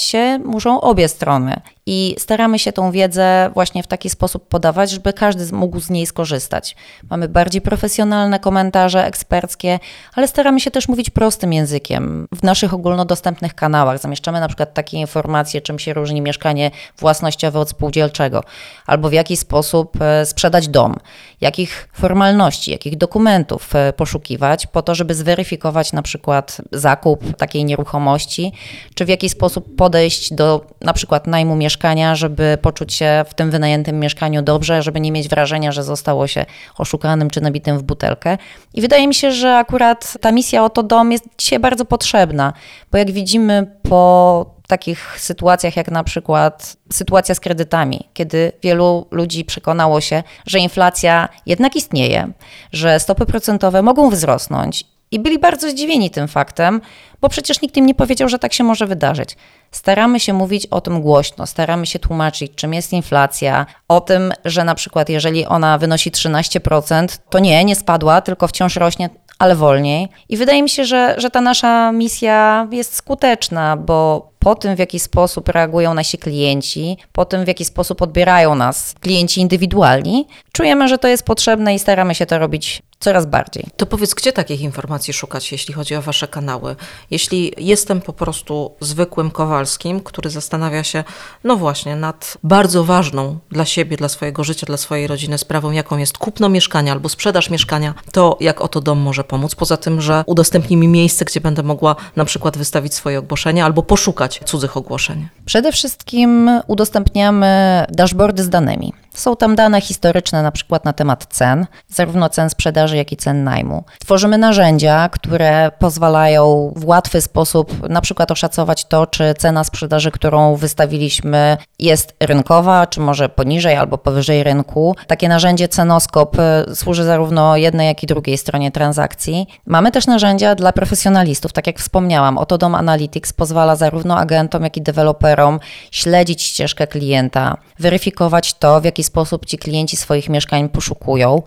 się 0.00 0.38
muszą 0.44 0.80
obie 0.80 1.08
strony. 1.08 1.60
I 1.88 2.14
staramy 2.18 2.58
się 2.58 2.72
tą 2.72 2.90
wiedzę 2.90 3.50
właśnie 3.54 3.82
w 3.82 3.86
taki 3.86 4.10
sposób 4.10 4.48
podawać, 4.48 4.90
żeby 4.90 5.12
każdy 5.12 5.56
mógł 5.56 5.80
z 5.80 5.90
niej 5.90 6.06
skorzystać. 6.06 6.76
Mamy 7.10 7.28
bardziej 7.28 7.60
profesjonalne 7.60 8.38
komentarze 8.38 9.06
eksperckie, 9.06 9.78
ale 10.14 10.28
staramy 10.28 10.60
się 10.60 10.70
też 10.70 10.88
mówić 10.88 11.10
prostym 11.10 11.52
językiem. 11.52 12.28
W 12.34 12.42
naszych 12.42 12.74
ogólnodostępnych 12.74 13.54
kanałach 13.54 13.98
zamieszczamy 13.98 14.40
na 14.40 14.48
przykład 14.48 14.74
takie 14.74 14.96
informacje, 14.96 15.60
czym 15.60 15.78
się 15.78 15.94
różni 15.94 16.20
mieszkanie 16.20 16.70
własnościowe 16.98 17.60
od 17.60 17.70
spółdzielczego, 17.70 18.42
albo 18.86 19.08
w 19.08 19.12
jaki 19.12 19.36
sposób 19.36 20.00
e, 20.00 20.26
sprzedać 20.26 20.68
dom, 20.68 20.94
jakich 21.40 21.88
formalności, 21.92 22.70
jakich 22.70 22.96
dokumentów 22.96 23.74
e, 23.74 23.92
poszukiwać, 23.92 24.66
po 24.66 24.82
to, 24.82 24.94
żeby 24.94 25.14
zweryfikować 25.14 25.92
na 25.92 26.02
przykład 26.02 26.60
zakup 26.72 27.36
takiej 27.36 27.64
nieruchomości, 27.64 28.52
czy 28.94 29.04
w 29.04 29.08
jaki 29.08 29.28
sposób 29.28 29.76
podejść 29.76 30.34
do 30.34 30.66
na 30.80 30.92
przykład 30.92 31.26
najmu 31.26 31.56
mieszkania 31.56 31.75
mieszkania, 31.76 32.14
żeby 32.14 32.58
poczuć 32.62 32.94
się 32.94 33.24
w 33.28 33.34
tym 33.34 33.50
wynajętym 33.50 34.00
mieszkaniu 34.00 34.42
dobrze, 34.42 34.82
żeby 34.82 35.00
nie 35.00 35.12
mieć 35.12 35.28
wrażenia, 35.28 35.72
że 35.72 35.82
zostało 35.82 36.26
się 36.26 36.46
oszukanym 36.78 37.30
czy 37.30 37.40
nabitym 37.40 37.78
w 37.78 37.82
butelkę. 37.82 38.38
I 38.74 38.80
wydaje 38.80 39.08
mi 39.08 39.14
się, 39.14 39.32
że 39.32 39.56
akurat 39.56 40.16
ta 40.20 40.32
misja 40.32 40.64
Oto 40.64 40.82
Dom 40.82 41.12
jest 41.12 41.24
dzisiaj 41.38 41.58
bardzo 41.58 41.84
potrzebna, 41.84 42.52
bo 42.92 42.98
jak 42.98 43.10
widzimy 43.10 43.66
po 43.82 44.56
takich 44.68 45.20
sytuacjach 45.20 45.76
jak 45.76 45.90
na 45.90 46.04
przykład 46.04 46.76
sytuacja 46.92 47.34
z 47.34 47.40
kredytami, 47.40 48.08
kiedy 48.14 48.52
wielu 48.62 49.06
ludzi 49.10 49.44
przekonało 49.44 50.00
się, 50.00 50.22
że 50.46 50.58
inflacja 50.58 51.28
jednak 51.46 51.76
istnieje, 51.76 52.32
że 52.72 53.00
stopy 53.00 53.26
procentowe 53.26 53.82
mogą 53.82 54.10
wzrosnąć 54.10 54.95
I 55.10 55.20
byli 55.20 55.38
bardzo 55.38 55.70
zdziwieni 55.70 56.10
tym 56.10 56.28
faktem, 56.28 56.80
bo 57.20 57.28
przecież 57.28 57.62
nikt 57.62 57.76
im 57.76 57.86
nie 57.86 57.94
powiedział, 57.94 58.28
że 58.28 58.38
tak 58.38 58.52
się 58.52 58.64
może 58.64 58.86
wydarzyć. 58.86 59.36
Staramy 59.70 60.20
się 60.20 60.32
mówić 60.32 60.66
o 60.66 60.80
tym 60.80 61.02
głośno, 61.02 61.46
staramy 61.46 61.86
się 61.86 61.98
tłumaczyć, 61.98 62.52
czym 62.54 62.74
jest 62.74 62.92
inflacja, 62.92 63.66
o 63.88 64.00
tym, 64.00 64.32
że 64.44 64.64
na 64.64 64.74
przykład 64.74 65.08
jeżeli 65.08 65.46
ona 65.46 65.78
wynosi 65.78 66.10
13%, 66.10 67.18
to 67.30 67.38
nie, 67.38 67.64
nie 67.64 67.76
spadła, 67.76 68.20
tylko 68.20 68.48
wciąż 68.48 68.76
rośnie, 68.76 69.10
ale 69.38 69.56
wolniej. 69.56 70.08
I 70.28 70.36
wydaje 70.36 70.62
mi 70.62 70.68
się, 70.68 70.84
że, 70.84 71.14
że 71.18 71.30
ta 71.30 71.40
nasza 71.40 71.92
misja 71.92 72.68
jest 72.70 72.94
skuteczna, 72.94 73.76
bo 73.76 74.30
po 74.38 74.54
tym, 74.54 74.76
w 74.76 74.78
jaki 74.78 74.98
sposób 75.00 75.48
reagują 75.48 75.94
nasi 75.94 76.18
klienci, 76.18 76.96
po 77.12 77.24
tym, 77.24 77.44
w 77.44 77.48
jaki 77.48 77.64
sposób 77.64 78.02
odbierają 78.02 78.54
nas 78.54 78.94
klienci 79.00 79.40
indywidualni, 79.40 80.26
czujemy, 80.52 80.88
że 80.88 80.98
to 80.98 81.08
jest 81.08 81.22
potrzebne 81.22 81.74
i 81.74 81.78
staramy 81.78 82.14
się 82.14 82.26
to 82.26 82.38
robić 82.38 82.82
coraz 83.00 83.26
bardziej. 83.26 83.66
To 83.76 83.86
powiedz, 83.86 84.14
gdzie 84.14 84.32
takich 84.32 84.60
informacji 84.60 85.12
szukać, 85.12 85.52
jeśli 85.52 85.74
chodzi 85.74 85.94
o 85.94 86.02
Wasze 86.02 86.28
kanały? 86.28 86.76
Jeśli 87.10 87.52
jestem 87.56 88.00
po 88.00 88.12
prostu 88.12 88.74
zwykłym 88.80 89.30
Kowalskim, 89.30 90.00
który 90.00 90.30
zastanawia 90.30 90.84
się, 90.84 91.04
no 91.44 91.56
właśnie, 91.56 91.96
nad 91.96 92.38
bardzo 92.42 92.84
ważną 92.84 93.38
dla 93.50 93.64
siebie, 93.64 93.96
dla 93.96 94.08
swojego 94.08 94.44
życia, 94.44 94.66
dla 94.66 94.76
swojej 94.76 95.06
rodziny 95.06 95.38
sprawą, 95.38 95.70
jaką 95.70 95.98
jest 95.98 96.18
kupno 96.18 96.48
mieszkania 96.48 96.92
albo 96.92 97.08
sprzedaż 97.08 97.50
mieszkania, 97.50 97.94
to 98.12 98.36
jak 98.40 98.60
oto 98.60 98.80
dom 98.80 98.98
może 98.98 99.24
pomóc? 99.24 99.54
Poza 99.54 99.76
tym, 99.76 100.00
że 100.00 100.24
udostępni 100.26 100.76
mi 100.76 100.88
miejsce, 100.88 101.24
gdzie 101.24 101.40
będę 101.40 101.62
mogła 101.62 101.96
na 102.16 102.24
przykład 102.24 102.58
wystawić 102.58 102.94
swoje 102.94 103.18
ogłoszenie 103.18 103.64
albo 103.64 103.82
poszukać 103.82 104.40
cudzych 104.44 104.76
ogłoszeń. 104.76 105.28
Przede 105.44 105.72
wszystkim 105.72 106.50
udostępniamy 106.66 107.84
dashboardy 107.88 108.42
z 108.42 108.48
danymi. 108.48 108.92
Są 109.16 109.36
tam 109.36 109.56
dane 109.56 109.80
historyczne, 109.80 110.42
na 110.42 110.52
przykład 110.52 110.84
na 110.84 110.92
temat 110.92 111.26
cen, 111.30 111.66
zarówno 111.88 112.28
cen 112.28 112.50
sprzedaży, 112.50 112.96
jak 112.96 113.12
i 113.12 113.16
cen 113.16 113.44
najmu. 113.44 113.84
Tworzymy 113.98 114.38
narzędzia, 114.38 115.08
które 115.08 115.70
pozwalają 115.78 116.72
w 116.76 116.84
łatwy 116.84 117.20
sposób 117.20 117.88
na 117.88 118.00
przykład 118.00 118.30
oszacować 118.30 118.84
to, 118.84 119.06
czy 119.06 119.34
cena 119.38 119.64
sprzedaży, 119.64 120.10
którą 120.10 120.56
wystawiliśmy, 120.56 121.56
jest 121.78 122.14
rynkowa, 122.20 122.86
czy 122.86 123.00
może 123.00 123.28
poniżej 123.28 123.76
albo 123.76 123.98
powyżej 123.98 124.42
rynku. 124.42 124.96
Takie 125.06 125.28
narzędzie 125.28 125.68
Cenoskop 125.68 126.36
y, 126.38 126.74
służy 126.76 127.04
zarówno 127.04 127.56
jednej, 127.56 127.86
jak 127.86 128.02
i 128.02 128.06
drugiej 128.06 128.38
stronie 128.38 128.70
transakcji. 128.70 129.46
Mamy 129.66 129.92
też 129.92 130.06
narzędzia 130.06 130.54
dla 130.54 130.72
profesjonalistów, 130.72 131.52
tak 131.52 131.66
jak 131.66 131.78
wspomniałam. 131.78 132.38
Oto 132.38 132.58
Dom 132.58 132.74
Analytics 132.74 133.32
pozwala 133.32 133.76
zarówno 133.76 134.18
agentom, 134.18 134.62
jak 134.62 134.76
i 134.76 134.82
deweloperom 134.82 135.60
śledzić 135.90 136.42
ścieżkę 136.42 136.86
klienta, 136.86 137.56
weryfikować 137.78 138.54
to, 138.54 138.80
w 138.80 138.84
jaki 138.84 139.04
sposób 139.06 139.46
ci 139.46 139.58
klienci 139.58 139.96
swoich 139.96 140.28
mieszkań 140.28 140.68
poszukują, 140.68 141.42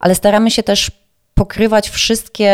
ale 0.00 0.14
staramy 0.14 0.50
się 0.50 0.62
też 0.62 0.90
pokrywać 1.34 1.90
wszystkie 1.90 2.50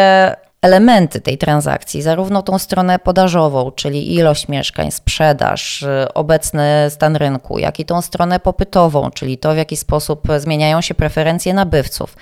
elementy 0.63 1.21
tej 1.21 1.39
transakcji, 1.39 2.03
zarówno 2.03 2.43
tą 2.43 2.59
stronę 2.59 2.99
podażową, 2.99 3.71
czyli 3.71 4.15
ilość 4.15 4.49
mieszkań, 4.49 4.91
sprzedaż, 4.91 5.85
obecny 6.15 6.87
stan 6.91 7.17
rynku, 7.17 7.59
jak 7.59 7.81
i 7.81 7.85
tą 7.85 8.03
stronę 8.03 8.41
popytową, 8.41 9.11
czyli 9.11 9.39
to, 9.39 9.55
w 9.55 9.57
jaki 9.57 9.77
sposób 9.77 10.29
zmieniają 10.39 10.81
się 10.81 10.95
preferencje 10.95 11.55
nabywców. 11.55 12.17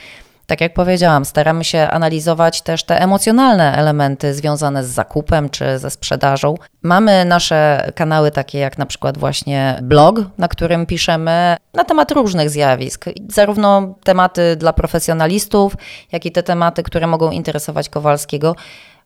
Tak 0.49 0.61
jak 0.61 0.75
powiedziałam, 0.75 1.25
staramy 1.25 1.65
się 1.65 1.79
analizować 1.79 2.63
też 2.63 2.83
te 2.83 3.01
emocjonalne 3.01 3.77
elementy 3.77 4.35
związane 4.35 4.85
z 4.85 4.89
zakupem 4.89 5.51
czy 5.51 5.79
ze 5.79 5.91
sprzedażą. 5.91 6.55
Mamy 6.83 7.25
nasze 7.25 7.91
kanały 7.95 8.31
takie 8.31 8.59
jak 8.59 8.79
na 8.79 8.87
przykład 8.87 9.19
właśnie 9.19 9.79
blog, 9.83 10.21
na 10.39 10.49
którym 10.49 10.87
piszemy 10.87 11.57
na 11.75 11.85
temat 11.85 12.11
różnych 12.11 12.51
zjawisk, 12.51 13.05
zarówno 13.29 13.95
tematy 14.05 14.57
dla 14.57 14.73
profesjonalistów, 14.73 15.75
jak 16.13 16.27
i 16.27 16.33
te 16.33 16.43
tematy, 16.43 16.83
które 16.83 17.07
mogą 17.07 17.31
interesować 17.31 17.89
Kowalskiego 17.89 18.57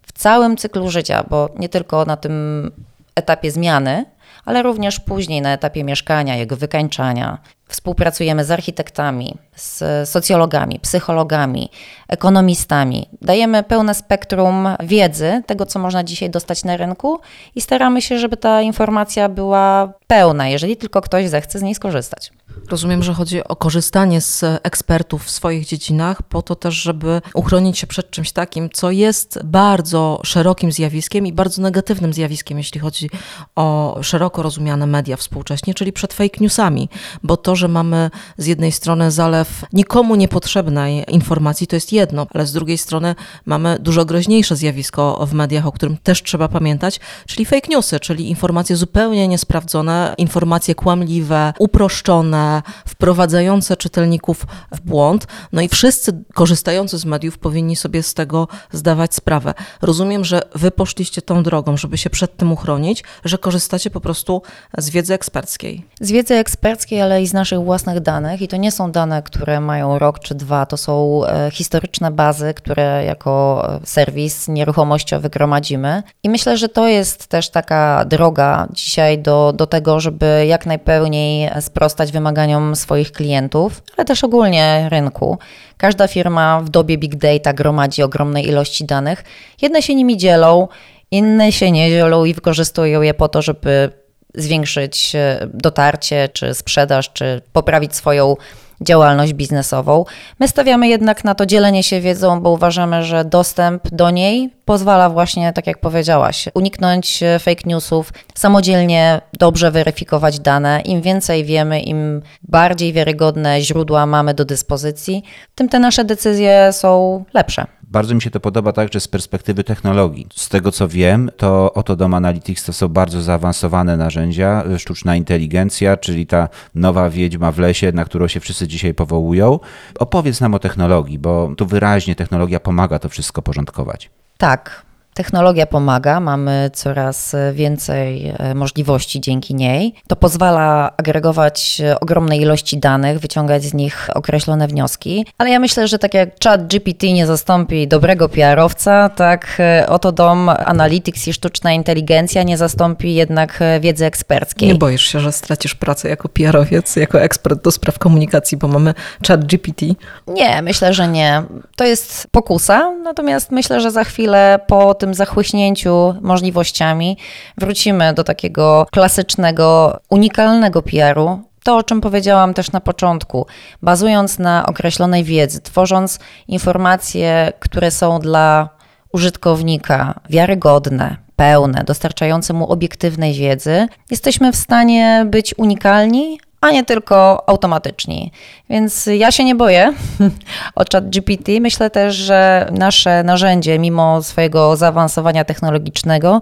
w 0.02 0.12
całym 0.12 0.56
cyklu 0.56 0.90
życia, 0.90 1.24
bo 1.30 1.48
nie 1.58 1.68
tylko 1.68 2.04
na 2.04 2.16
tym 2.16 2.70
etapie 3.14 3.50
zmiany, 3.50 4.04
ale 4.44 4.62
również 4.62 5.00
później 5.00 5.42
na 5.42 5.52
etapie 5.52 5.84
mieszkania, 5.84 6.36
jego 6.36 6.56
wykańczania. 6.56 7.38
Współpracujemy 7.68 8.44
z 8.44 8.50
architektami, 8.50 9.34
z 9.56 10.08
socjologami, 10.08 10.80
psychologami, 10.80 11.70
ekonomistami. 12.08 13.08
Dajemy 13.22 13.62
pełne 13.62 13.94
spektrum 13.94 14.68
wiedzy, 14.80 15.42
tego 15.46 15.66
co 15.66 15.78
można 15.78 16.04
dzisiaj 16.04 16.30
dostać 16.30 16.64
na 16.64 16.76
rynku 16.76 17.20
i 17.54 17.60
staramy 17.60 18.02
się, 18.02 18.18
żeby 18.18 18.36
ta 18.36 18.62
informacja 18.62 19.28
była 19.28 19.92
pełna, 20.06 20.48
jeżeli 20.48 20.76
tylko 20.76 21.00
ktoś 21.00 21.28
zechce 21.28 21.58
z 21.58 21.62
niej 21.62 21.74
skorzystać. 21.74 22.32
Rozumiem, 22.70 23.02
że 23.02 23.14
chodzi 23.14 23.44
o 23.44 23.56
korzystanie 23.56 24.20
z 24.20 24.44
ekspertów 24.62 25.24
w 25.24 25.30
swoich 25.30 25.66
dziedzinach, 25.66 26.22
po 26.22 26.42
to 26.42 26.56
też, 26.56 26.74
żeby 26.74 27.20
uchronić 27.34 27.78
się 27.78 27.86
przed 27.86 28.10
czymś 28.10 28.32
takim, 28.32 28.70
co 28.70 28.90
jest 28.90 29.38
bardzo 29.44 30.20
szerokim 30.24 30.72
zjawiskiem 30.72 31.26
i 31.26 31.32
bardzo 31.32 31.62
negatywnym 31.62 32.12
zjawiskiem, 32.12 32.58
jeśli 32.58 32.80
chodzi 32.80 33.10
o 33.56 33.98
szeroko 34.02 34.42
rozumiane 34.42 34.86
media 34.86 35.16
współcześnie, 35.16 35.74
czyli 35.74 35.92
przed 35.92 36.12
fake 36.12 36.36
newsami, 36.40 36.88
bo 37.22 37.36
to, 37.36 37.56
że 37.56 37.61
mamy 37.68 38.10
z 38.38 38.46
jednej 38.46 38.72
strony 38.72 39.10
zalew 39.10 39.64
nikomu 39.72 40.14
niepotrzebnej 40.14 41.04
informacji, 41.08 41.66
to 41.66 41.76
jest 41.76 41.92
jedno, 41.92 42.26
ale 42.34 42.46
z 42.46 42.52
drugiej 42.52 42.78
strony 42.78 43.14
mamy 43.46 43.78
dużo 43.80 44.04
groźniejsze 44.04 44.56
zjawisko 44.56 45.26
w 45.26 45.32
mediach, 45.32 45.66
o 45.66 45.72
którym 45.72 45.96
też 45.96 46.22
trzeba 46.22 46.48
pamiętać, 46.48 47.00
czyli 47.26 47.44
fake 47.46 47.68
newsy, 47.70 48.00
czyli 48.00 48.28
informacje 48.28 48.76
zupełnie 48.76 49.28
niesprawdzone, 49.28 50.14
informacje 50.18 50.74
kłamliwe, 50.74 51.52
uproszczone, 51.58 52.62
wprowadzające 52.86 53.76
czytelników 53.76 54.46
w 54.72 54.80
błąd. 54.80 55.26
No 55.52 55.62
i 55.62 55.68
wszyscy 55.68 56.24
korzystający 56.34 56.98
z 56.98 57.04
mediów 57.04 57.38
powinni 57.38 57.76
sobie 57.76 58.02
z 58.02 58.14
tego 58.14 58.48
zdawać 58.72 59.14
sprawę. 59.14 59.54
Rozumiem, 59.82 60.24
że 60.24 60.42
wy 60.54 60.70
poszliście 60.70 61.22
tą 61.22 61.42
drogą, 61.42 61.76
żeby 61.76 61.98
się 61.98 62.10
przed 62.10 62.36
tym 62.36 62.52
uchronić, 62.52 63.04
że 63.24 63.38
korzystacie 63.38 63.90
po 63.90 64.00
prostu 64.00 64.42
z 64.78 64.90
wiedzy 64.90 65.14
eksperckiej. 65.14 65.86
Z 66.00 66.10
wiedzy 66.10 66.34
eksperckiej, 66.34 67.00
ale 67.00 67.22
i 67.22 67.26
z 67.26 67.32
naszych 67.42 67.60
własnych 67.60 68.00
danych. 68.00 68.42
I 68.42 68.48
to 68.48 68.56
nie 68.56 68.72
są 68.72 68.92
dane, 68.92 69.22
które 69.22 69.60
mają 69.60 69.98
rok 69.98 70.18
czy 70.18 70.34
dwa, 70.34 70.66
to 70.66 70.76
są 70.76 71.24
e, 71.26 71.50
historyczne 71.50 72.10
bazy, 72.10 72.54
które 72.54 73.04
jako 73.04 73.64
e, 73.82 73.86
serwis 73.86 74.48
nieruchomościowy 74.48 75.30
gromadzimy. 75.30 76.02
I 76.22 76.30
myślę, 76.30 76.56
że 76.56 76.68
to 76.68 76.88
jest 76.88 77.26
też 77.26 77.50
taka 77.50 78.04
droga 78.04 78.68
dzisiaj 78.70 79.18
do, 79.18 79.52
do 79.56 79.66
tego, 79.66 80.00
żeby 80.00 80.44
jak 80.46 80.66
najpełniej 80.66 81.50
sprostać 81.60 82.12
wymaganiom 82.12 82.76
swoich 82.76 83.12
klientów, 83.12 83.82
ale 83.96 84.04
też 84.04 84.24
ogólnie 84.24 84.88
rynku. 84.90 85.38
Każda 85.76 86.08
firma 86.08 86.60
w 86.60 86.68
dobie 86.68 86.98
big 86.98 87.16
data 87.16 87.52
gromadzi 87.52 88.02
ogromne 88.02 88.42
ilości 88.42 88.84
danych. 88.84 89.24
Jedne 89.62 89.82
się 89.82 89.94
nimi 89.94 90.16
dzielą, 90.16 90.68
inne 91.10 91.52
się 91.52 91.70
nie 91.70 91.90
dzielą 91.90 92.24
i 92.24 92.34
wykorzystują 92.34 93.02
je 93.02 93.14
po 93.14 93.28
to, 93.28 93.42
żeby 93.42 94.01
zwiększyć 94.34 95.12
e, 95.14 95.48
dotarcie, 95.54 96.28
czy 96.32 96.54
sprzedaż, 96.54 97.12
czy 97.12 97.40
poprawić 97.52 97.96
swoją 97.96 98.36
działalność 98.84 99.32
biznesową. 99.32 100.04
My 100.40 100.48
stawiamy 100.48 100.88
jednak 100.88 101.24
na 101.24 101.34
to 101.34 101.46
dzielenie 101.46 101.82
się 101.82 102.00
wiedzą, 102.00 102.40
bo 102.40 102.50
uważamy, 102.50 103.02
że 103.02 103.24
dostęp 103.24 103.88
do 103.88 104.10
niej 104.10 104.50
pozwala 104.64 105.10
właśnie, 105.10 105.52
tak 105.52 105.66
jak 105.66 105.78
powiedziałaś, 105.78 106.48
uniknąć 106.54 107.22
e, 107.22 107.38
fake 107.38 107.62
newsów, 107.66 108.12
samodzielnie 108.34 109.20
dobrze 109.38 109.70
weryfikować 109.70 110.40
dane. 110.40 110.80
Im 110.80 111.02
więcej 111.02 111.44
wiemy, 111.44 111.80
im 111.80 112.22
bardziej 112.42 112.92
wiarygodne 112.92 113.60
źródła 113.60 114.06
mamy 114.06 114.34
do 114.34 114.44
dyspozycji, 114.44 115.22
tym 115.54 115.68
te 115.68 115.78
nasze 115.78 116.04
decyzje 116.04 116.72
są 116.72 117.24
lepsze. 117.34 117.66
Bardzo 117.92 118.14
mi 118.14 118.22
się 118.22 118.30
to 118.30 118.40
podoba 118.40 118.72
także 118.72 119.00
z 119.00 119.08
perspektywy 119.08 119.64
technologii. 119.64 120.26
Z 120.34 120.48
tego 120.48 120.72
co 120.72 120.88
wiem, 120.88 121.30
to 121.36 121.72
oto 121.72 121.96
Dom 121.96 122.14
Analytics 122.14 122.64
to 122.64 122.72
są 122.72 122.88
bardzo 122.88 123.22
zaawansowane 123.22 123.96
narzędzia, 123.96 124.64
sztuczna 124.78 125.16
inteligencja, 125.16 125.96
czyli 125.96 126.26
ta 126.26 126.48
nowa 126.74 127.10
wiedźma 127.10 127.52
w 127.52 127.58
lesie, 127.58 127.92
na 127.92 128.04
którą 128.04 128.28
się 128.28 128.40
wszyscy 128.40 128.68
dzisiaj 128.68 128.94
powołują. 128.94 129.60
Opowiedz 129.98 130.40
nam 130.40 130.54
o 130.54 130.58
technologii, 130.58 131.18
bo 131.18 131.52
tu 131.56 131.66
wyraźnie 131.66 132.14
technologia 132.14 132.60
pomaga 132.60 132.98
to 132.98 133.08
wszystko 133.08 133.42
porządkować. 133.42 134.10
Tak, 134.38 134.82
Technologia 135.14 135.66
pomaga, 135.66 136.20
mamy 136.20 136.70
coraz 136.74 137.36
więcej 137.52 138.34
e, 138.38 138.54
możliwości 138.54 139.20
dzięki 139.20 139.54
niej. 139.54 139.94
To 140.08 140.16
pozwala 140.16 140.92
agregować 140.96 141.80
e, 141.84 142.00
ogromne 142.00 142.36
ilości 142.36 142.78
danych, 142.78 143.18
wyciągać 143.18 143.64
z 143.64 143.74
nich 143.74 144.08
określone 144.14 144.68
wnioski. 144.68 145.26
Ale 145.38 145.50
ja 145.50 145.58
myślę, 145.58 145.88
że 145.88 145.98
tak 145.98 146.14
jak 146.14 146.28
chat 146.44 146.66
GPT 146.66 147.12
nie 147.12 147.26
zastąpi 147.26 147.88
dobrego 147.88 148.28
PR-owca, 148.28 149.08
tak 149.08 149.56
e, 149.58 149.86
oto 149.88 150.12
dom 150.12 150.48
Analytics 150.48 151.28
i 151.28 151.32
sztuczna 151.32 151.72
inteligencja 151.72 152.42
nie 152.42 152.56
zastąpi 152.56 153.14
jednak 153.14 153.60
wiedzy 153.80 154.06
eksperckiej. 154.06 154.68
Nie 154.68 154.74
boisz 154.74 155.06
się, 155.06 155.20
że 155.20 155.32
stracisz 155.32 155.74
pracę 155.74 156.08
jako 156.08 156.28
PR-owiec, 156.28 156.96
jako 156.96 157.20
ekspert 157.20 157.64
do 157.64 157.70
spraw 157.70 157.98
komunikacji, 157.98 158.58
bo 158.58 158.68
mamy 158.68 158.94
chat 159.28 159.44
GPT? 159.44 159.86
Nie, 160.26 160.62
myślę, 160.62 160.94
że 160.94 161.08
nie. 161.08 161.42
To 161.76 161.84
jest 161.84 162.26
pokusa, 162.30 162.92
natomiast 163.02 163.50
myślę, 163.50 163.80
że 163.80 163.90
za 163.90 164.04
chwilę 164.04 164.60
po 164.66 164.94
tym 165.02 165.14
zachłyśnięciu 165.14 166.14
możliwościami 166.20 167.16
wrócimy 167.58 168.14
do 168.14 168.24
takiego 168.24 168.86
klasycznego, 168.90 169.98
unikalnego 170.10 170.82
PR-u, 170.82 171.40
to, 171.64 171.76
o 171.76 171.82
czym 171.82 172.00
powiedziałam 172.00 172.54
też 172.54 172.72
na 172.72 172.80
początku, 172.80 173.46
bazując 173.82 174.38
na 174.38 174.66
określonej 174.66 175.24
wiedzy, 175.24 175.60
tworząc 175.60 176.18
informacje, 176.48 177.52
które 177.58 177.90
są 177.90 178.18
dla 178.18 178.68
użytkownika 179.12 180.20
wiarygodne, 180.30 181.16
pełne, 181.36 181.84
dostarczające 181.86 182.52
mu 182.52 182.72
obiektywnej 182.72 183.34
wiedzy, 183.34 183.86
jesteśmy 184.10 184.52
w 184.52 184.56
stanie 184.56 185.26
być 185.30 185.54
unikalni, 185.58 186.40
a 186.62 186.70
nie 186.70 186.84
tylko 186.84 187.48
automatyczni. 187.48 188.32
Więc 188.70 189.06
ja 189.06 189.30
się 189.30 189.44
nie 189.44 189.54
boję 189.54 189.92
o 190.74 190.84
ChatGPT. 190.92 191.48
Myślę 191.60 191.90
też, 191.90 192.14
że 192.14 192.68
nasze 192.72 193.22
narzędzie, 193.22 193.78
mimo 193.78 194.22
swojego 194.22 194.76
zaawansowania 194.76 195.44
technologicznego, 195.44 196.40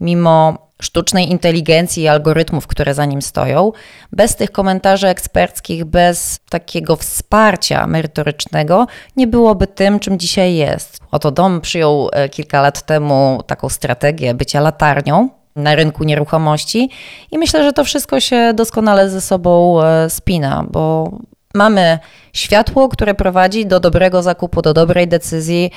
mimo 0.00 0.68
sztucznej 0.82 1.30
inteligencji 1.30 2.02
i 2.02 2.08
algorytmów, 2.08 2.66
które 2.66 2.94
za 2.94 3.04
nim 3.04 3.22
stoją, 3.22 3.72
bez 4.12 4.36
tych 4.36 4.50
komentarzy 4.52 5.08
eksperckich, 5.08 5.84
bez 5.84 6.40
takiego 6.50 6.96
wsparcia 6.96 7.86
merytorycznego, 7.86 8.86
nie 9.16 9.26
byłoby 9.26 9.66
tym, 9.66 10.00
czym 10.00 10.18
dzisiaj 10.18 10.54
jest. 10.54 10.98
Oto 11.10 11.30
dom 11.30 11.60
przyjął 11.60 12.08
e, 12.12 12.28
kilka 12.28 12.62
lat 12.62 12.82
temu 12.82 13.42
taką 13.46 13.68
strategię 13.68 14.34
bycia 14.34 14.60
latarnią 14.60 15.37
na 15.58 15.74
rynku 15.74 16.04
nieruchomości 16.04 16.90
i 17.30 17.38
myślę, 17.38 17.64
że 17.64 17.72
to 17.72 17.84
wszystko 17.84 18.20
się 18.20 18.52
doskonale 18.54 19.10
ze 19.10 19.20
sobą 19.20 19.82
e, 19.82 20.10
spina, 20.10 20.64
bo 20.70 21.10
mamy 21.54 21.98
światło, 22.32 22.88
które 22.88 23.14
prowadzi 23.14 23.66
do 23.66 23.80
dobrego 23.80 24.22
zakupu, 24.22 24.62
do 24.62 24.74
dobrej 24.74 25.08
decyzji, 25.08 25.70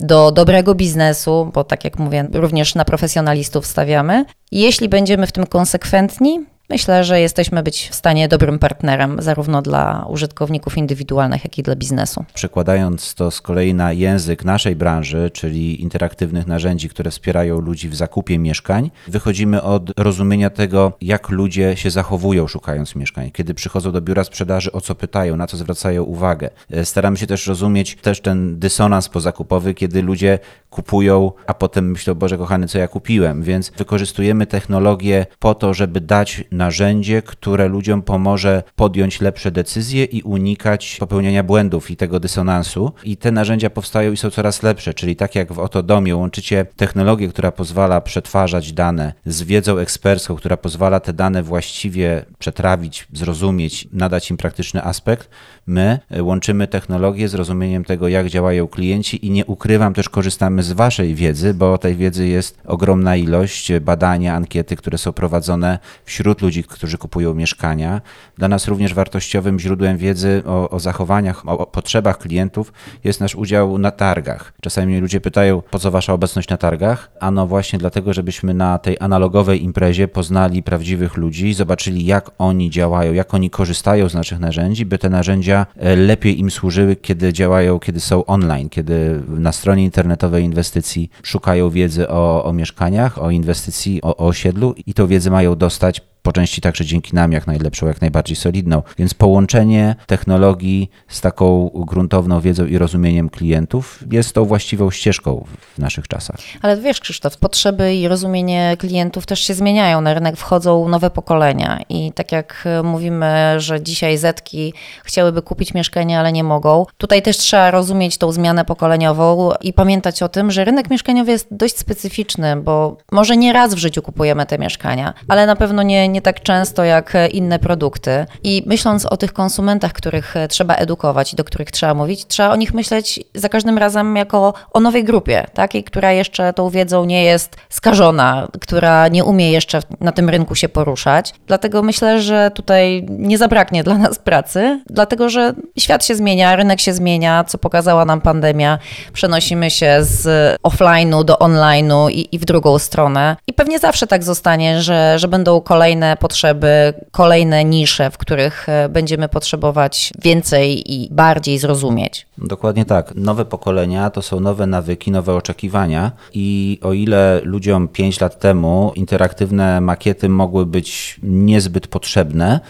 do 0.00 0.32
dobrego 0.32 0.74
biznesu, 0.74 1.50
bo 1.54 1.64
tak 1.64 1.84
jak 1.84 1.98
mówię, 1.98 2.28
również 2.32 2.74
na 2.74 2.84
profesjonalistów 2.84 3.66
stawiamy. 3.66 4.24
Jeśli 4.52 4.88
będziemy 4.88 5.26
w 5.26 5.32
tym 5.32 5.46
konsekwentni, 5.46 6.46
Myślę, 6.70 7.04
że 7.04 7.20
jesteśmy 7.20 7.62
być 7.62 7.88
w 7.88 7.94
stanie 7.94 8.28
dobrym 8.28 8.58
partnerem 8.58 9.16
zarówno 9.22 9.62
dla 9.62 10.06
użytkowników 10.08 10.78
indywidualnych, 10.78 11.44
jak 11.44 11.58
i 11.58 11.62
dla 11.62 11.76
biznesu. 11.76 12.24
Przekładając 12.34 13.14
to 13.14 13.30
z 13.30 13.40
kolei 13.40 13.74
na 13.74 13.92
język 13.92 14.44
naszej 14.44 14.76
branży, 14.76 15.30
czyli 15.32 15.82
interaktywnych 15.82 16.46
narzędzi, 16.46 16.88
które 16.88 17.10
wspierają 17.10 17.60
ludzi 17.60 17.88
w 17.88 17.94
zakupie 17.94 18.38
mieszkań, 18.38 18.90
wychodzimy 19.08 19.62
od 19.62 20.00
rozumienia 20.00 20.50
tego, 20.50 20.92
jak 21.00 21.28
ludzie 21.28 21.76
się 21.76 21.90
zachowują 21.90 22.46
szukając 22.46 22.96
mieszkań. 22.96 23.30
Kiedy 23.30 23.54
przychodzą 23.54 23.92
do 23.92 24.00
biura 24.00 24.24
sprzedaży, 24.24 24.72
o 24.72 24.80
co 24.80 24.94
pytają, 24.94 25.36
na 25.36 25.46
co 25.46 25.56
zwracają 25.56 26.02
uwagę. 26.02 26.50
E, 26.70 26.84
staramy 26.84 27.16
się 27.16 27.26
też 27.26 27.46
rozumieć 27.46 27.96
też 27.96 28.20
ten 28.20 28.58
dysonans 28.58 29.08
pozakupowy, 29.08 29.74
kiedy 29.74 30.02
ludzie 30.02 30.38
kupują, 30.70 31.32
a 31.46 31.54
potem 31.54 31.90
myślą, 31.90 32.14
Boże 32.14 32.38
kochany, 32.38 32.68
co 32.68 32.78
ja 32.78 32.88
kupiłem. 32.88 33.42
Więc 33.42 33.70
wykorzystujemy 33.70 34.46
technologię 34.46 35.26
po 35.38 35.54
to, 35.54 35.74
żeby 35.74 36.00
dać 36.00 36.44
narzędzie, 36.56 37.22
które 37.22 37.68
ludziom 37.68 38.02
pomoże 38.02 38.62
podjąć 38.76 39.20
lepsze 39.20 39.50
decyzje 39.50 40.04
i 40.04 40.22
unikać 40.22 40.96
popełniania 41.00 41.42
błędów 41.42 41.90
i 41.90 41.96
tego 41.96 42.20
dysonansu. 42.20 42.92
I 43.04 43.16
te 43.16 43.32
narzędzia 43.32 43.70
powstają 43.70 44.12
i 44.12 44.16
są 44.16 44.30
coraz 44.30 44.62
lepsze, 44.62 44.94
czyli 44.94 45.16
tak 45.16 45.34
jak 45.34 45.52
w 45.52 45.58
Otodomie 45.58 46.16
łączycie 46.16 46.66
technologię, 46.76 47.28
która 47.28 47.52
pozwala 47.52 48.00
przetwarzać 48.00 48.72
dane 48.72 49.12
z 49.26 49.42
wiedzą 49.42 49.78
ekspercką, 49.78 50.36
która 50.36 50.56
pozwala 50.56 51.00
te 51.00 51.12
dane 51.12 51.42
właściwie 51.42 52.24
przetrawić, 52.38 53.08
zrozumieć, 53.12 53.88
nadać 53.92 54.30
im 54.30 54.36
praktyczny 54.36 54.84
aspekt, 54.84 55.30
my 55.66 55.98
łączymy 56.20 56.66
technologię 56.68 57.28
z 57.28 57.34
rozumieniem 57.34 57.84
tego, 57.84 58.08
jak 58.08 58.28
działają 58.28 58.68
klienci 58.68 59.26
i 59.26 59.30
nie 59.30 59.46
ukrywam, 59.46 59.94
też 59.94 60.08
korzystamy 60.08 60.62
z 60.62 60.72
Waszej 60.72 61.14
wiedzy, 61.14 61.54
bo 61.54 61.78
tej 61.78 61.96
wiedzy 61.96 62.26
jest 62.28 62.58
ogromna 62.66 63.16
ilość, 63.16 63.72
badania, 63.80 64.34
ankiety, 64.34 64.76
które 64.76 64.98
są 64.98 65.12
prowadzone 65.12 65.78
wśród 66.04 66.42
ludzi, 66.42 66.45
którzy 66.66 66.98
kupują 66.98 67.34
mieszkania. 67.34 68.00
Dla 68.38 68.48
nas 68.48 68.68
również 68.68 68.94
wartościowym 68.94 69.58
źródłem 69.60 69.96
wiedzy 69.96 70.42
o, 70.46 70.70
o 70.70 70.80
zachowaniach, 70.80 71.48
o, 71.48 71.58
o 71.58 71.66
potrzebach 71.66 72.18
klientów 72.18 72.72
jest 73.04 73.20
nasz 73.20 73.34
udział 73.34 73.78
na 73.78 73.90
targach. 73.90 74.52
Czasami 74.60 75.00
ludzie 75.00 75.20
pytają, 75.20 75.62
po 75.70 75.78
co 75.78 75.90
Wasza 75.90 76.12
obecność 76.12 76.48
na 76.48 76.56
targach? 76.56 77.10
Ano 77.20 77.46
właśnie 77.46 77.78
dlatego, 77.78 78.12
żebyśmy 78.12 78.54
na 78.54 78.78
tej 78.78 78.96
analogowej 79.00 79.64
imprezie 79.64 80.08
poznali 80.08 80.62
prawdziwych 80.62 81.16
ludzi, 81.16 81.54
zobaczyli, 81.54 82.06
jak 82.06 82.30
oni 82.38 82.70
działają, 82.70 83.12
jak 83.12 83.34
oni 83.34 83.50
korzystają 83.50 84.08
z 84.08 84.14
naszych 84.14 84.38
narzędzi, 84.38 84.86
by 84.86 84.98
te 84.98 85.10
narzędzia 85.10 85.66
E, 85.76 85.96
lepiej 85.96 86.40
im 86.40 86.50
służyły, 86.50 86.96
kiedy 86.96 87.32
działają, 87.32 87.78
kiedy 87.78 88.00
są 88.00 88.24
online, 88.24 88.68
kiedy 88.68 89.22
na 89.28 89.52
stronie 89.52 89.84
internetowej 89.84 90.44
inwestycji 90.44 91.10
szukają 91.22 91.70
wiedzy 91.70 92.08
o, 92.08 92.44
o 92.44 92.52
mieszkaniach, 92.52 93.22
o 93.22 93.30
inwestycji, 93.30 94.02
o, 94.02 94.16
o 94.16 94.26
osiedlu 94.26 94.74
i 94.86 94.94
tą 94.94 95.06
wiedzę 95.06 95.30
mają 95.30 95.56
dostać 95.56 96.00
po 96.26 96.32
części 96.32 96.60
także 96.60 96.84
dzięki 96.84 97.14
nam 97.14 97.32
jak 97.32 97.46
najlepszą, 97.46 97.86
jak 97.86 98.00
najbardziej 98.00 98.36
solidną. 98.36 98.82
Więc 98.98 99.14
połączenie 99.14 99.94
technologii 100.06 100.90
z 101.08 101.20
taką 101.20 101.70
gruntowną 101.74 102.40
wiedzą 102.40 102.66
i 102.66 102.78
rozumieniem 102.78 103.28
klientów 103.30 104.04
jest 104.10 104.32
tą 104.32 104.44
właściwą 104.44 104.90
ścieżką 104.90 105.44
w 105.74 105.78
naszych 105.78 106.08
czasach. 106.08 106.36
Ale 106.62 106.76
wiesz, 106.76 107.00
Krzysztof, 107.00 107.36
potrzeby 107.36 107.94
i 107.94 108.08
rozumienie 108.08 108.76
klientów 108.78 109.26
też 109.26 109.40
się 109.40 109.54
zmieniają. 109.54 110.00
Na 110.00 110.14
rynek 110.14 110.36
wchodzą 110.36 110.88
nowe 110.88 111.10
pokolenia 111.10 111.80
i 111.88 112.12
tak 112.12 112.32
jak 112.32 112.64
mówimy, 112.84 113.54
że 113.58 113.82
dzisiaj 113.82 114.18
Zetki 114.18 114.74
chciałyby 115.04 115.42
kupić 115.42 115.74
mieszkanie, 115.74 116.18
ale 116.18 116.32
nie 116.32 116.44
mogą, 116.44 116.86
tutaj 116.98 117.22
też 117.22 117.36
trzeba 117.36 117.70
rozumieć 117.70 118.18
tą 118.18 118.32
zmianę 118.32 118.64
pokoleniową 118.64 119.50
i 119.60 119.72
pamiętać 119.72 120.22
o 120.22 120.28
tym, 120.28 120.50
że 120.50 120.64
rynek 120.64 120.90
mieszkaniowy 120.90 121.32
jest 121.32 121.46
dość 121.50 121.78
specyficzny, 121.78 122.56
bo 122.56 122.96
może 123.12 123.36
nie 123.36 123.52
raz 123.52 123.74
w 123.74 123.78
życiu 123.78 124.02
kupujemy 124.02 124.46
te 124.46 124.58
mieszkania, 124.58 125.14
ale 125.28 125.46
na 125.46 125.56
pewno 125.56 125.82
nie, 125.82 126.08
nie 126.08 126.15
tak 126.22 126.42
często 126.42 126.84
jak 126.84 127.12
inne 127.32 127.58
produkty. 127.58 128.26
I 128.42 128.62
myśląc 128.66 129.06
o 129.06 129.16
tych 129.16 129.32
konsumentach, 129.32 129.92
których 129.92 130.34
trzeba 130.48 130.74
edukować 130.74 131.32
i 131.32 131.36
do 131.36 131.44
których 131.44 131.70
trzeba 131.70 131.94
mówić, 131.94 132.26
trzeba 132.26 132.50
o 132.50 132.56
nich 132.56 132.74
myśleć 132.74 133.20
za 133.34 133.48
każdym 133.48 133.78
razem 133.78 134.16
jako 134.16 134.54
o 134.72 134.80
nowej 134.80 135.04
grupie, 135.04 135.46
takiej, 135.54 135.84
która 135.84 136.12
jeszcze 136.12 136.52
tą 136.52 136.70
wiedzą 136.70 137.04
nie 137.04 137.24
jest 137.24 137.56
skażona, 137.68 138.48
która 138.60 139.08
nie 139.08 139.24
umie 139.24 139.52
jeszcze 139.52 139.80
na 140.00 140.12
tym 140.12 140.30
rynku 140.30 140.54
się 140.54 140.68
poruszać. 140.68 141.34
Dlatego 141.46 141.82
myślę, 141.82 142.20
że 142.20 142.50
tutaj 142.54 143.06
nie 143.08 143.38
zabraknie 143.38 143.84
dla 143.84 143.98
nas 143.98 144.18
pracy, 144.18 144.82
dlatego 144.90 145.28
że 145.28 145.54
świat 145.78 146.04
się 146.04 146.14
zmienia, 146.14 146.56
rynek 146.56 146.80
się 146.80 146.92
zmienia, 146.92 147.44
co 147.44 147.58
pokazała 147.58 148.04
nam 148.04 148.20
pandemia. 148.20 148.78
Przenosimy 149.12 149.70
się 149.70 149.98
z 150.00 150.56
offline'u 150.62 151.24
do 151.24 151.34
online'u 151.34 152.10
i, 152.10 152.34
i 152.34 152.38
w 152.38 152.44
drugą 152.44 152.78
stronę. 152.78 153.36
I 153.46 153.52
pewnie 153.52 153.78
zawsze 153.78 154.06
tak 154.06 154.24
zostanie, 154.24 154.82
że, 154.82 155.18
że 155.18 155.28
będą 155.28 155.60
kolejne 155.60 156.05
kolejne 156.06 156.16
potrzeby, 156.16 156.94
kolejne 157.10 157.64
nisze, 157.64 158.10
w 158.10 158.18
których 158.18 158.68
e, 158.68 158.88
będziemy 158.88 159.28
potrzebować 159.28 160.12
więcej 160.22 160.92
i 160.92 161.08
bardziej 161.10 161.58
zrozumieć. 161.58 162.26
Dokładnie 162.38 162.84
tak. 162.84 163.14
Nowe 163.14 163.44
pokolenia 163.44 164.10
to 164.10 164.22
są 164.22 164.40
nowe 164.40 164.66
nawyki, 164.66 165.10
nowe 165.10 165.34
oczekiwania 165.34 166.12
i 166.34 166.78
o 166.82 166.92
ile 166.92 167.40
ludziom 167.44 167.88
5 167.88 168.20
lat 168.20 168.38
temu 168.38 168.92
interaktywne 168.94 169.80
makiety 169.80 170.28
mogły 170.28 170.66
być 170.66 171.20
niezbyt 171.22 171.86
potrzebne, 171.88 172.60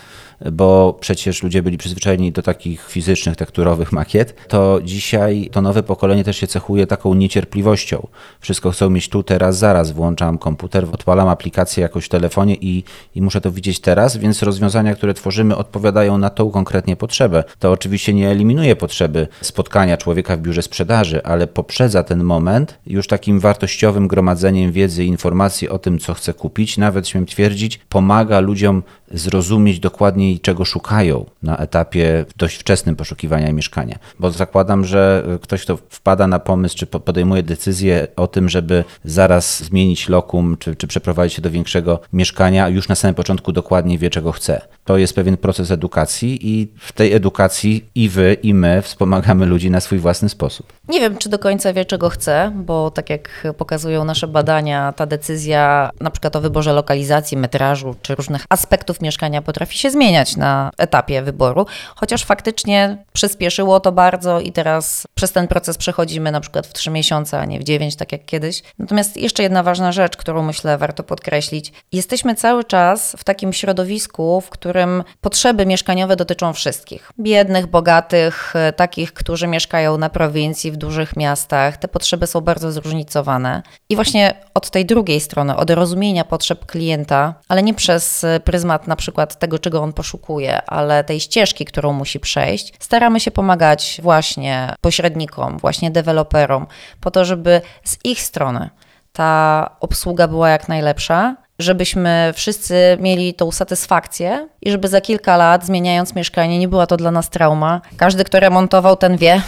bo 0.53 0.96
przecież 1.01 1.42
ludzie 1.42 1.62
byli 1.62 1.79
przyzwyczajeni 1.79 2.33
do 2.33 2.42
takich 2.42 2.88
fizycznych, 2.88 3.37
tekturowych 3.37 3.92
makiet, 3.92 4.49
to 4.49 4.81
dzisiaj 4.85 5.49
to 5.53 5.62
nowe 5.62 5.83
pokolenie 5.83 6.25
też 6.25 6.37
się 6.37 6.46
cechuje 6.46 6.87
taką 6.87 7.14
niecierpliwością. 7.14 8.07
Wszystko 8.40 8.70
chcą 8.70 8.90
mieć 8.90 9.09
tu, 9.09 9.22
teraz, 9.22 9.59
zaraz. 9.59 9.92
Włączam 9.92 10.38
komputer, 10.38 10.87
odpalam 10.92 11.29
aplikację 11.29 11.83
jakoś 11.83 12.05
w 12.05 12.09
telefonie 12.09 12.55
i, 12.55 12.85
i 13.14 13.22
muszę 13.22 13.40
to 13.40 13.51
widzieć 13.51 13.81
teraz, 13.81 14.16
więc 14.16 14.42
rozwiązania, 14.42 14.94
które 14.94 15.14
tworzymy, 15.14 15.57
odpowiadają 15.57 16.18
na 16.18 16.31
tą 16.31 16.51
konkretnie 16.51 16.96
potrzebę. 16.96 17.44
To 17.59 17.72
oczywiście 17.72 18.14
nie 18.14 18.31
eliminuje 18.31 18.77
potrzeby 18.77 19.29
spotkania 19.40 19.96
człowieka 19.96 20.37
w 20.37 20.40
biurze 20.40 20.62
sprzedaży, 20.62 21.25
ale 21.25 21.46
poprzedza 21.46 22.03
ten 22.03 22.25
moment 22.25 22.79
już 22.87 23.07
takim 23.07 23.40
wartościowym 23.40 24.09
gromadzeniem 24.09 24.72
wiedzy 24.72 25.05
i 25.05 25.09
informacji 25.09 25.68
o 25.68 25.79
tym, 25.79 25.99
co 25.99 26.14
chce 26.14 26.35
kupić. 26.35 26.79
Nawet 26.79 27.09
śmiem 27.09 27.27
twierdzić, 27.27 27.79
pomaga 27.88 28.40
ludziom 28.40 28.83
zrozumieć 29.11 29.81
dokładniej, 29.81 30.40
czego 30.40 30.64
szukają 30.64 31.25
na 31.42 31.57
etapie 31.57 32.25
dość 32.37 32.57
wczesnym 32.57 32.97
poszukiwania 32.97 33.53
mieszkania. 33.53 33.99
Bo 34.19 34.31
zakładam, 34.31 34.85
że 34.85 35.25
ktoś, 35.42 35.62
kto 35.62 35.79
wpada 35.88 36.27
na 36.27 36.38
pomysł, 36.38 36.77
czy 36.77 36.87
podejmuje 36.87 37.42
decyzję 37.42 38.07
o 38.16 38.27
tym, 38.27 38.49
żeby 38.49 38.85
zaraz 39.05 39.62
zmienić 39.62 40.09
lokum, 40.09 40.57
czy, 40.59 40.77
czy 40.77 40.87
przeprowadzić 40.87 41.35
się 41.37 41.42
do 41.42 41.51
większego 41.51 42.01
mieszkania, 42.12 42.69
już 42.69 42.88
na 42.88 42.95
samym 42.95 43.14
początku 43.14 43.53
dokładnie 43.53 43.99
wie, 43.99 44.11
czego 44.11 44.33
chce. 44.33 44.61
To 44.85 44.97
jest 44.97 45.14
pewien 45.14 45.37
proces 45.37 45.71
edukacji 45.71 46.38
i 46.42 46.69
w 46.79 46.92
tej 46.92 47.12
edukacji 47.12 47.85
i 47.95 48.09
wy, 48.09 48.37
i 48.42 48.55
my 48.55 48.83
wspomagamy 48.83 49.47
ludzi 49.47 49.71
na 49.71 49.81
swój 49.81 49.99
własny 49.99 50.29
sposób. 50.29 50.73
Nie 50.88 51.01
wiem, 51.01 51.16
czy 51.16 51.29
do 51.29 51.38
końca 51.38 51.73
wie, 51.73 51.85
czego 51.85 52.09
chce, 52.09 52.53
bo 52.55 52.90
tak 52.90 53.11
jak 53.11 53.47
pokazują 53.57 54.05
nasze 54.05 54.27
badania, 54.27 54.92
ta 54.92 55.07
decyzja 55.07 55.90
na 56.01 56.11
przykład 56.11 56.37
o 56.37 56.40
wyborze 56.40 56.73
lokalizacji, 56.73 57.37
metrażu, 57.37 57.95
czy 58.03 58.14
różnych 58.14 58.45
aspektów 58.49 58.96
mieszkania 59.01 59.43
potrafi 59.43 59.79
się 59.79 59.91
zmieniać 59.91 60.37
na 60.37 60.71
etapie 60.79 61.23
wyboru, 61.23 61.67
chociaż 61.97 62.25
faktycznie 62.25 63.05
przyspieszyło 63.13 63.81
to 63.81 63.93
bardzo 63.93 64.41
i 64.41 64.53
teraz 64.53 65.07
przez 65.15 65.33
ten 65.33 65.49
proces 65.49 65.79
przechodzimy 65.79 66.33
na 66.33 66.41
przykład 66.41 66.67
w 66.67 66.73
3 66.73 66.91
miesiące, 66.91 67.39
a 67.39 67.45
nie 67.45 67.61
w 67.61 67.65
9, 67.65 67.97
tak 67.97 68.13
jak 68.13 68.25
kiedyś. 68.25 68.63
Natomiast 68.79 69.17
jeszcze 69.17 69.43
jedna 69.43 69.63
ważna 69.63 69.93
rzecz, 69.93 70.17
którą 70.17 70.43
myślę 70.43 70.79
warto 70.79 71.03
podkreślić. 71.03 71.73
Jesteśmy 71.93 72.35
cały 72.35 72.65
czas 72.65 73.17
w 73.19 73.25
takim 73.25 73.53
środowisku, 73.53 74.41
w 74.41 74.51
którym 74.51 75.05
potrzeby 75.21 75.67
mieszkaniowe 75.67 76.17
dotyczą 76.17 76.53
wszystkich. 76.53 77.13
Biednych, 77.21 77.67
bogatych, 77.67 78.55
takich, 78.77 79.13
którzy 79.13 79.47
mieszkają 79.47 79.99
na 79.99 80.11
prowincji, 80.11 80.73
w 80.73 80.77
dużych 80.77 81.17
miastach. 81.17 81.77
Te 81.77 81.89
potrzeby 81.89 82.27
są 82.27 82.41
bardzo 82.41 82.73
zróżnicowane. 82.73 83.63
I 83.89 83.95
właśnie 83.95 84.35
od 84.55 84.71
tej 84.71 84.87
drugiej 84.87 85.21
strony, 85.21 85.57
od 85.57 85.71
rozumienia 85.71 86.25
potrzeb 86.25 86.67
klienta, 86.67 87.35
ale 87.49 87.63
nie 87.63 87.75
przez 87.75 88.27
pryzmat 88.45 88.86
na 88.87 88.96
przykład 88.96 89.38
tego, 89.38 89.59
czego 89.59 89.83
on 89.83 89.92
poszukuje, 89.92 90.62
ale 90.62 91.05
tej 91.05 91.20
ścieżki, 91.20 91.64
którą 91.64 91.92
musi 91.92 92.20
przejść, 92.20 92.72
staramy 92.81 93.20
się 93.20 93.31
pomagać 93.31 94.01
właśnie 94.03 94.75
pośrednikom, 94.81 95.59
właśnie 95.59 95.90
deweloperom, 95.90 96.66
po 97.01 97.11
to, 97.11 97.25
żeby 97.25 97.61
z 97.85 97.99
ich 98.05 98.22
strony 98.22 98.70
ta 99.12 99.70
obsługa 99.81 100.29
była 100.29 100.51
jak 100.51 100.68
najlepsza, 100.68 101.37
żebyśmy 101.59 102.33
wszyscy 102.35 102.99
mieli 103.01 103.35
tą 103.35 103.53
satysfakcję 103.53 104.49
i 104.62 104.70
żeby 104.70 104.88
za 104.88 105.01
kilka 105.01 105.37
lat, 105.37 105.66
zmieniając 105.66 106.14
mieszkanie, 106.14 106.59
nie 106.59 106.68
była 106.68 106.87
to 106.87 106.96
dla 106.96 107.11
nas 107.11 107.31
trauma. 107.31 107.81
Każdy, 107.96 108.25
kto 108.25 108.40
remontował, 108.40 108.96
ten 108.96 109.16
wie. 109.16 109.42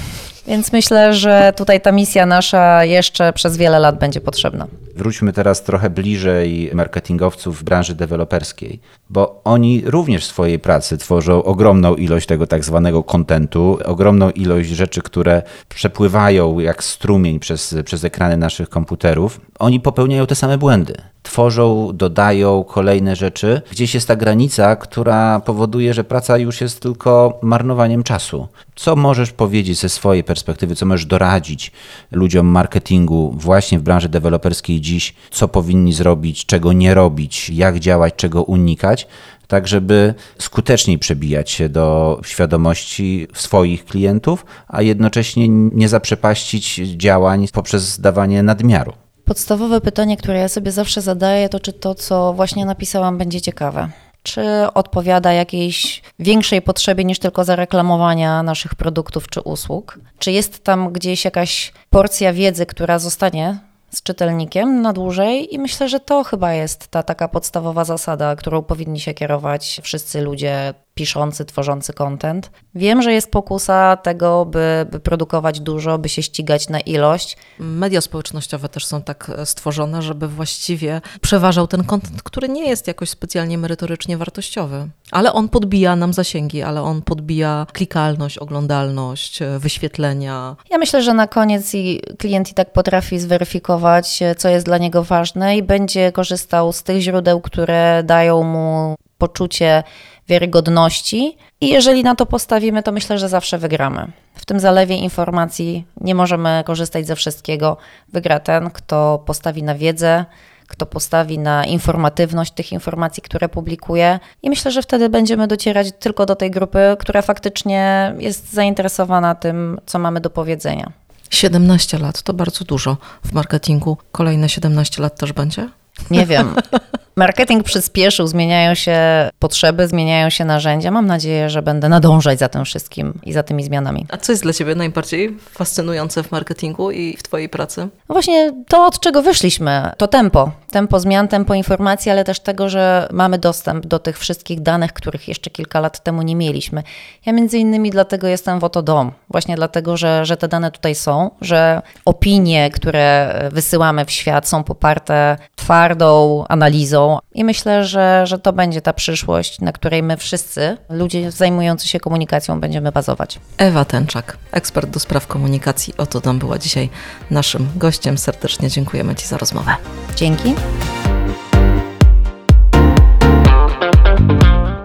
Więc 0.46 0.72
myślę, 0.72 1.14
że 1.14 1.53
tutaj 1.57 1.81
ta 1.81 1.92
misja 1.92 2.27
nasza 2.27 2.85
jeszcze 2.85 3.33
przez 3.33 3.57
wiele 3.57 3.79
lat 3.79 3.98
będzie 3.98 4.20
potrzebna. 4.20 4.66
Wróćmy 4.99 5.33
teraz 5.33 5.63
trochę 5.63 5.91
bliżej 5.91 6.71
marketingowców 6.75 7.61
w 7.61 7.65
branży 7.65 7.95
deweloperskiej, 7.95 8.81
bo 9.11 9.41
oni 9.45 9.83
również 9.87 10.25
w 10.25 10.29
swojej 10.29 10.59
pracy 10.59 10.99
tworzą 10.99 11.43
ogromną 11.43 11.95
ilość 11.95 12.27
tego 12.27 12.47
tak 12.47 12.65
zwanego 12.65 13.03
kontentu, 13.03 13.79
ogromną 13.85 14.31
ilość 14.31 14.69
rzeczy, 14.71 15.03
które 15.03 15.43
przepływają 15.69 16.59
jak 16.59 16.85
strumień 16.85 17.39
przez, 17.39 17.75
przez 17.85 18.05
ekrany 18.05 18.37
naszych 18.37 18.69
komputerów. 18.69 19.41
Oni 19.59 19.81
popełniają 19.81 20.27
te 20.27 20.35
same 20.35 20.59
błędy 20.59 20.95
tworzą, 21.29 21.91
dodają 21.95 22.64
kolejne 22.64 23.17
rzeczy. 23.17 23.62
Gdzieś 23.71 23.95
jest 23.95 24.09
ta 24.09 24.17
granica, 24.17 24.77
która 24.77 25.41
powoduje, 25.41 25.95
że 25.95 26.05
praca 26.05 26.38
już 26.38 26.61
jest 26.61 26.81
tylko 26.81 27.38
marnowaniem 27.43 28.03
czasu. 28.03 28.49
Co 28.77 28.97
możesz 28.97 29.33
powiedzieć 29.33 29.79
ze 29.79 29.88
swojej 29.88 30.25
perspektywy, 30.25 30.75
co 30.75 30.87
możesz 30.87 31.07
doradzić 31.07 31.73
ludziom 32.12 32.47
marketingu 32.47 33.35
właśnie 33.37 33.79
w 33.79 33.83
branży 33.83 34.09
deweloperskiej 34.09 34.81
dziś, 34.81 35.14
co 35.31 35.49
powinni 35.49 35.93
zrobić, 35.93 36.47
czego 36.47 36.73
nie 36.73 36.95
robić, 36.95 37.51
jak 37.51 37.79
działać, 37.79 38.14
czego 38.17 38.43
unikać? 38.43 39.07
tak 39.49 39.69
żeby 39.69 40.14
skuteczniej 40.38 40.99
przebijać 40.99 41.51
się 41.51 41.69
do 41.69 42.21
świadomości 42.25 43.27
swoich 43.35 43.85
klientów, 43.85 44.47
a 44.69 44.83
jednocześnie 44.83 45.49
nie 45.49 45.88
zaprzepaścić 45.88 46.75
działań 46.77 47.47
poprzez 47.53 48.01
dawanie 48.01 48.43
nadmiaru. 48.43 48.93
Podstawowe 49.29 49.81
pytanie, 49.81 50.17
które 50.17 50.38
ja 50.38 50.49
sobie 50.49 50.73
zawsze 50.73 51.01
zadaję, 51.01 51.49
to 51.49 51.61
czy 51.61 51.73
to, 51.73 51.95
co 51.95 52.33
właśnie 52.33 52.67
napisałam, 52.67 53.19
będzie 53.19 53.41
ciekawe. 53.41 53.88
Czy 54.23 54.43
odpowiada 54.75 55.33
jakiejś 55.33 56.03
większej 56.19 56.62
potrzebie 56.62 57.05
niż 57.05 57.19
tylko 57.19 57.45
zareklamowania 57.45 58.43
naszych 58.43 58.75
produktów 58.75 59.29
czy 59.29 59.41
usług? 59.41 59.99
Czy 60.19 60.33
jest 60.33 60.64
tam 60.64 60.93
gdzieś 60.93 61.25
jakaś 61.25 61.73
porcja 61.91 62.33
wiedzy, 62.33 62.67
która 62.67 62.99
zostanie 62.99 63.59
z 63.91 64.03
czytelnikiem 64.03 64.83
na 64.83 64.93
dłużej 64.93 65.55
i 65.55 65.59
myślę, 65.59 65.88
że 65.88 66.01
to 66.01 66.25
chyba 66.25 66.53
jest 66.53 66.88
ta 66.88 67.03
taka 67.03 67.29
podstawowa 67.29 67.85
zasada, 67.85 68.37
którą 68.37 68.62
powinni 68.62 69.01
się 69.01 69.14
kierować 69.14 69.81
wszyscy 69.85 70.21
ludzie 70.21 70.75
piszący, 70.99 71.45
tworzący 71.45 71.93
content. 71.93 72.51
Wiem, 72.75 73.03
że 73.03 73.13
jest 73.13 73.31
pokusa 73.31 73.97
tego, 73.97 74.45
by, 74.45 74.87
by 74.91 75.01
produkować 75.01 75.61
dużo, 75.61 75.99
by 75.99 76.09
się 76.09 76.23
ścigać 76.23 76.69
na 76.69 76.81
ilość. 76.81 77.37
Media 77.59 78.01
społecznościowe 78.01 78.69
też 78.69 78.87
są 78.87 79.03
tak 79.03 79.31
e, 79.37 79.47
stworzone, 79.47 80.03
żeby 80.03 80.29
właściwie 80.29 81.01
przeważał 81.21 81.67
ten 81.67 81.85
content, 81.85 82.23
który 82.23 82.49
nie 82.49 82.69
jest 82.69 82.87
jakoś 82.87 83.11
specjalnie 83.11 83.59
merytorycznie 83.59 84.17
wartościowy. 84.17 84.89
Ale 85.11 85.33
on 85.33 85.49
podbija 85.49 85.97
nam 85.97 86.13
zasięgi, 86.13 86.63
ale 86.63 86.83
on 86.83 87.03
podbija 87.03 87.67
klikalność, 87.73 88.39
oglądalność, 88.39 89.43
e, 89.43 89.59
wyświetlenia. 89.59 90.57
Ja 90.71 90.79
myślę, 90.79 91.03
że 91.03 91.15
na 91.15 91.27
koniec 91.27 91.75
i 91.75 92.03
klient 92.19 92.51
i 92.51 92.55
tak 92.55 92.73
potrafi 92.73 93.19
zweryfikować, 93.19 94.23
e, 94.23 94.35
co 94.35 94.49
jest 94.49 94.67
dla 94.67 94.79
niego 94.79 95.05
ważne 95.05 95.57
i 95.57 95.63
będzie 95.63 96.13
korzystał 96.13 96.73
z 96.73 96.83
tych 96.83 97.01
źródeł, 97.01 97.41
które 97.41 98.03
dają 98.05 98.43
mu 98.43 98.95
poczucie 99.19 99.83
wiarygodności. 100.29 101.37
I 101.61 101.69
jeżeli 101.69 102.03
na 102.03 102.14
to 102.14 102.27
postawimy, 102.27 102.83
to 102.83 102.93
myślę, 102.93 103.19
że 103.19 103.29
zawsze 103.29 103.59
wygramy. 103.59 104.07
W 104.35 104.47
tym 104.47 104.61
zalewie 104.61 104.97
informacji 104.97 105.85
nie 106.01 106.14
możemy 106.14 106.62
korzystać 106.67 107.07
ze 107.07 107.17
wszystkiego. 107.17 107.77
Wygra 108.12 108.41
ten, 108.41 108.71
kto 108.71 109.23
postawi 109.27 109.62
na 109.62 109.75
wiedzę, 109.75 110.25
kto 110.67 110.87
postawi 110.87 111.38
na 111.38 111.64
informatywność 111.64 112.53
tych 112.53 112.73
informacji, 112.73 113.23
które 113.23 113.49
publikuje. 113.49 114.21
I 114.43 114.51
myślę, 114.51 114.71
że 114.71 114.83
wtedy 114.83 115.09
będziemy 115.09 115.47
docierać 115.47 115.88
tylko 115.99 116.27
do 116.27 116.37
tej 116.37 116.51
grupy, 116.51 116.97
która 116.99 117.23
faktycznie 117.23 118.14
jest 118.19 118.53
zainteresowana 118.53 119.35
tym, 119.35 119.81
co 119.87 119.99
mamy 119.99 120.21
do 120.21 120.31
powiedzenia. 120.31 120.93
17 121.31 121.99
lat 121.99 122.23
to 122.23 122.33
bardzo 122.33 122.64
dużo 122.64 122.97
w 123.25 123.33
marketingu. 123.33 123.97
Kolejne 124.12 124.49
17 124.49 125.03
lat 125.03 125.19
też 125.19 125.33
będzie? 125.33 125.69
Nie 126.11 126.27
wiem. 126.27 126.55
Marketing 127.19 127.65
przyspieszył, 127.65 128.27
zmieniają 128.27 128.75
się 128.75 128.99
potrzeby, 129.39 129.89
zmieniają 129.89 130.31
się 130.31 130.45
narzędzia. 130.45 130.91
Mam 130.91 131.07
nadzieję, 131.07 131.51
że 131.51 131.63
będę 131.63 131.89
nadążać 131.89 132.39
za 132.39 132.49
tym 132.49 132.65
wszystkim 132.65 133.21
i 133.23 133.33
za 133.33 133.43
tymi 133.43 133.65
zmianami. 133.65 134.07
A 134.09 134.17
co 134.17 134.33
jest 134.33 134.43
dla 134.43 134.53
Ciebie 134.53 134.75
najbardziej 134.75 135.37
fascynujące 135.51 136.23
w 136.23 136.33
marketingu 136.33 136.91
i 136.91 137.17
w 137.17 137.23
Twojej 137.23 137.49
pracy? 137.49 137.81
No 137.81 138.13
właśnie 138.13 138.53
to, 138.69 138.87
od 138.87 139.01
czego 139.01 139.23
wyszliśmy, 139.23 139.91
to 139.97 140.09
tempo. 140.09 140.51
Tempo 140.71 141.01
zmian, 141.01 141.29
tempo 141.29 141.55
informacji, 141.55 142.11
ale 142.11 142.25
też 142.25 142.41
tego, 142.41 142.69
że 142.69 143.09
mamy 143.13 143.39
dostęp 143.39 143.87
do 143.87 143.99
tych 143.99 144.19
wszystkich 144.19 144.61
danych, 144.61 144.93
których 144.93 145.29
jeszcze 145.29 145.51
kilka 145.51 145.81
lat 145.81 146.03
temu 146.03 146.23
nie 146.23 146.37
mieliśmy. 146.37 146.83
Ja 147.27 147.33
między 147.33 147.59
innymi 147.59 147.91
dlatego 147.91 148.27
jestem 148.27 148.61
w 148.61 148.65
Oto 148.65 148.83
Dom. 148.83 149.13
Właśnie 149.31 149.57
dlatego, 149.57 149.97
że, 149.97 150.27
że 150.27 150.37
te 150.37 150.49
dane 150.49 150.71
tutaj 150.71 150.95
są, 150.95 151.31
że 151.41 151.83
opinie, 152.05 152.71
które 152.71 153.35
wysyłamy 153.53 154.05
w 154.05 154.11
świat 154.11 154.49
są 154.49 154.65
poparte 154.65 155.37
twardą 155.57 156.45
analizą, 156.49 157.08
i 157.35 157.44
myślę, 157.44 157.85
że, 157.85 158.27
że 158.27 158.38
to 158.38 158.53
będzie 158.53 158.81
ta 158.81 158.92
przyszłość, 158.92 159.61
na 159.61 159.73
której 159.73 160.03
my 160.03 160.16
wszyscy, 160.16 160.77
ludzie 160.90 161.31
zajmujący 161.31 161.88
się 161.88 162.01
komunikacją, 162.01 162.61
będziemy 162.61 162.92
bazować. 162.92 163.40
Ewa 163.59 163.85
Tęczak, 163.85 164.38
ekspert 164.53 164.90
do 164.90 165.01
spraw 165.01 165.27
komunikacji. 165.27 165.94
Oto 165.99 166.21
tam 166.21 166.38
była 166.38 166.59
dzisiaj 166.59 166.88
naszym 167.31 167.68
gościem. 167.77 168.18
Serdecznie 168.18 168.71
dziękujemy 168.71 169.14
Ci 169.14 169.27
za 169.27 169.38
rozmowę. 169.38 169.75
Dzięki. 170.16 170.55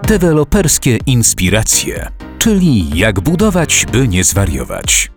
Deweloperskie 0.07 0.97
inspiracje, 1.05 2.09
czyli 2.39 2.97
jak 2.99 3.19
budować, 3.19 3.85
by 3.91 4.07
nie 4.07 4.23
zwariować. 4.23 5.12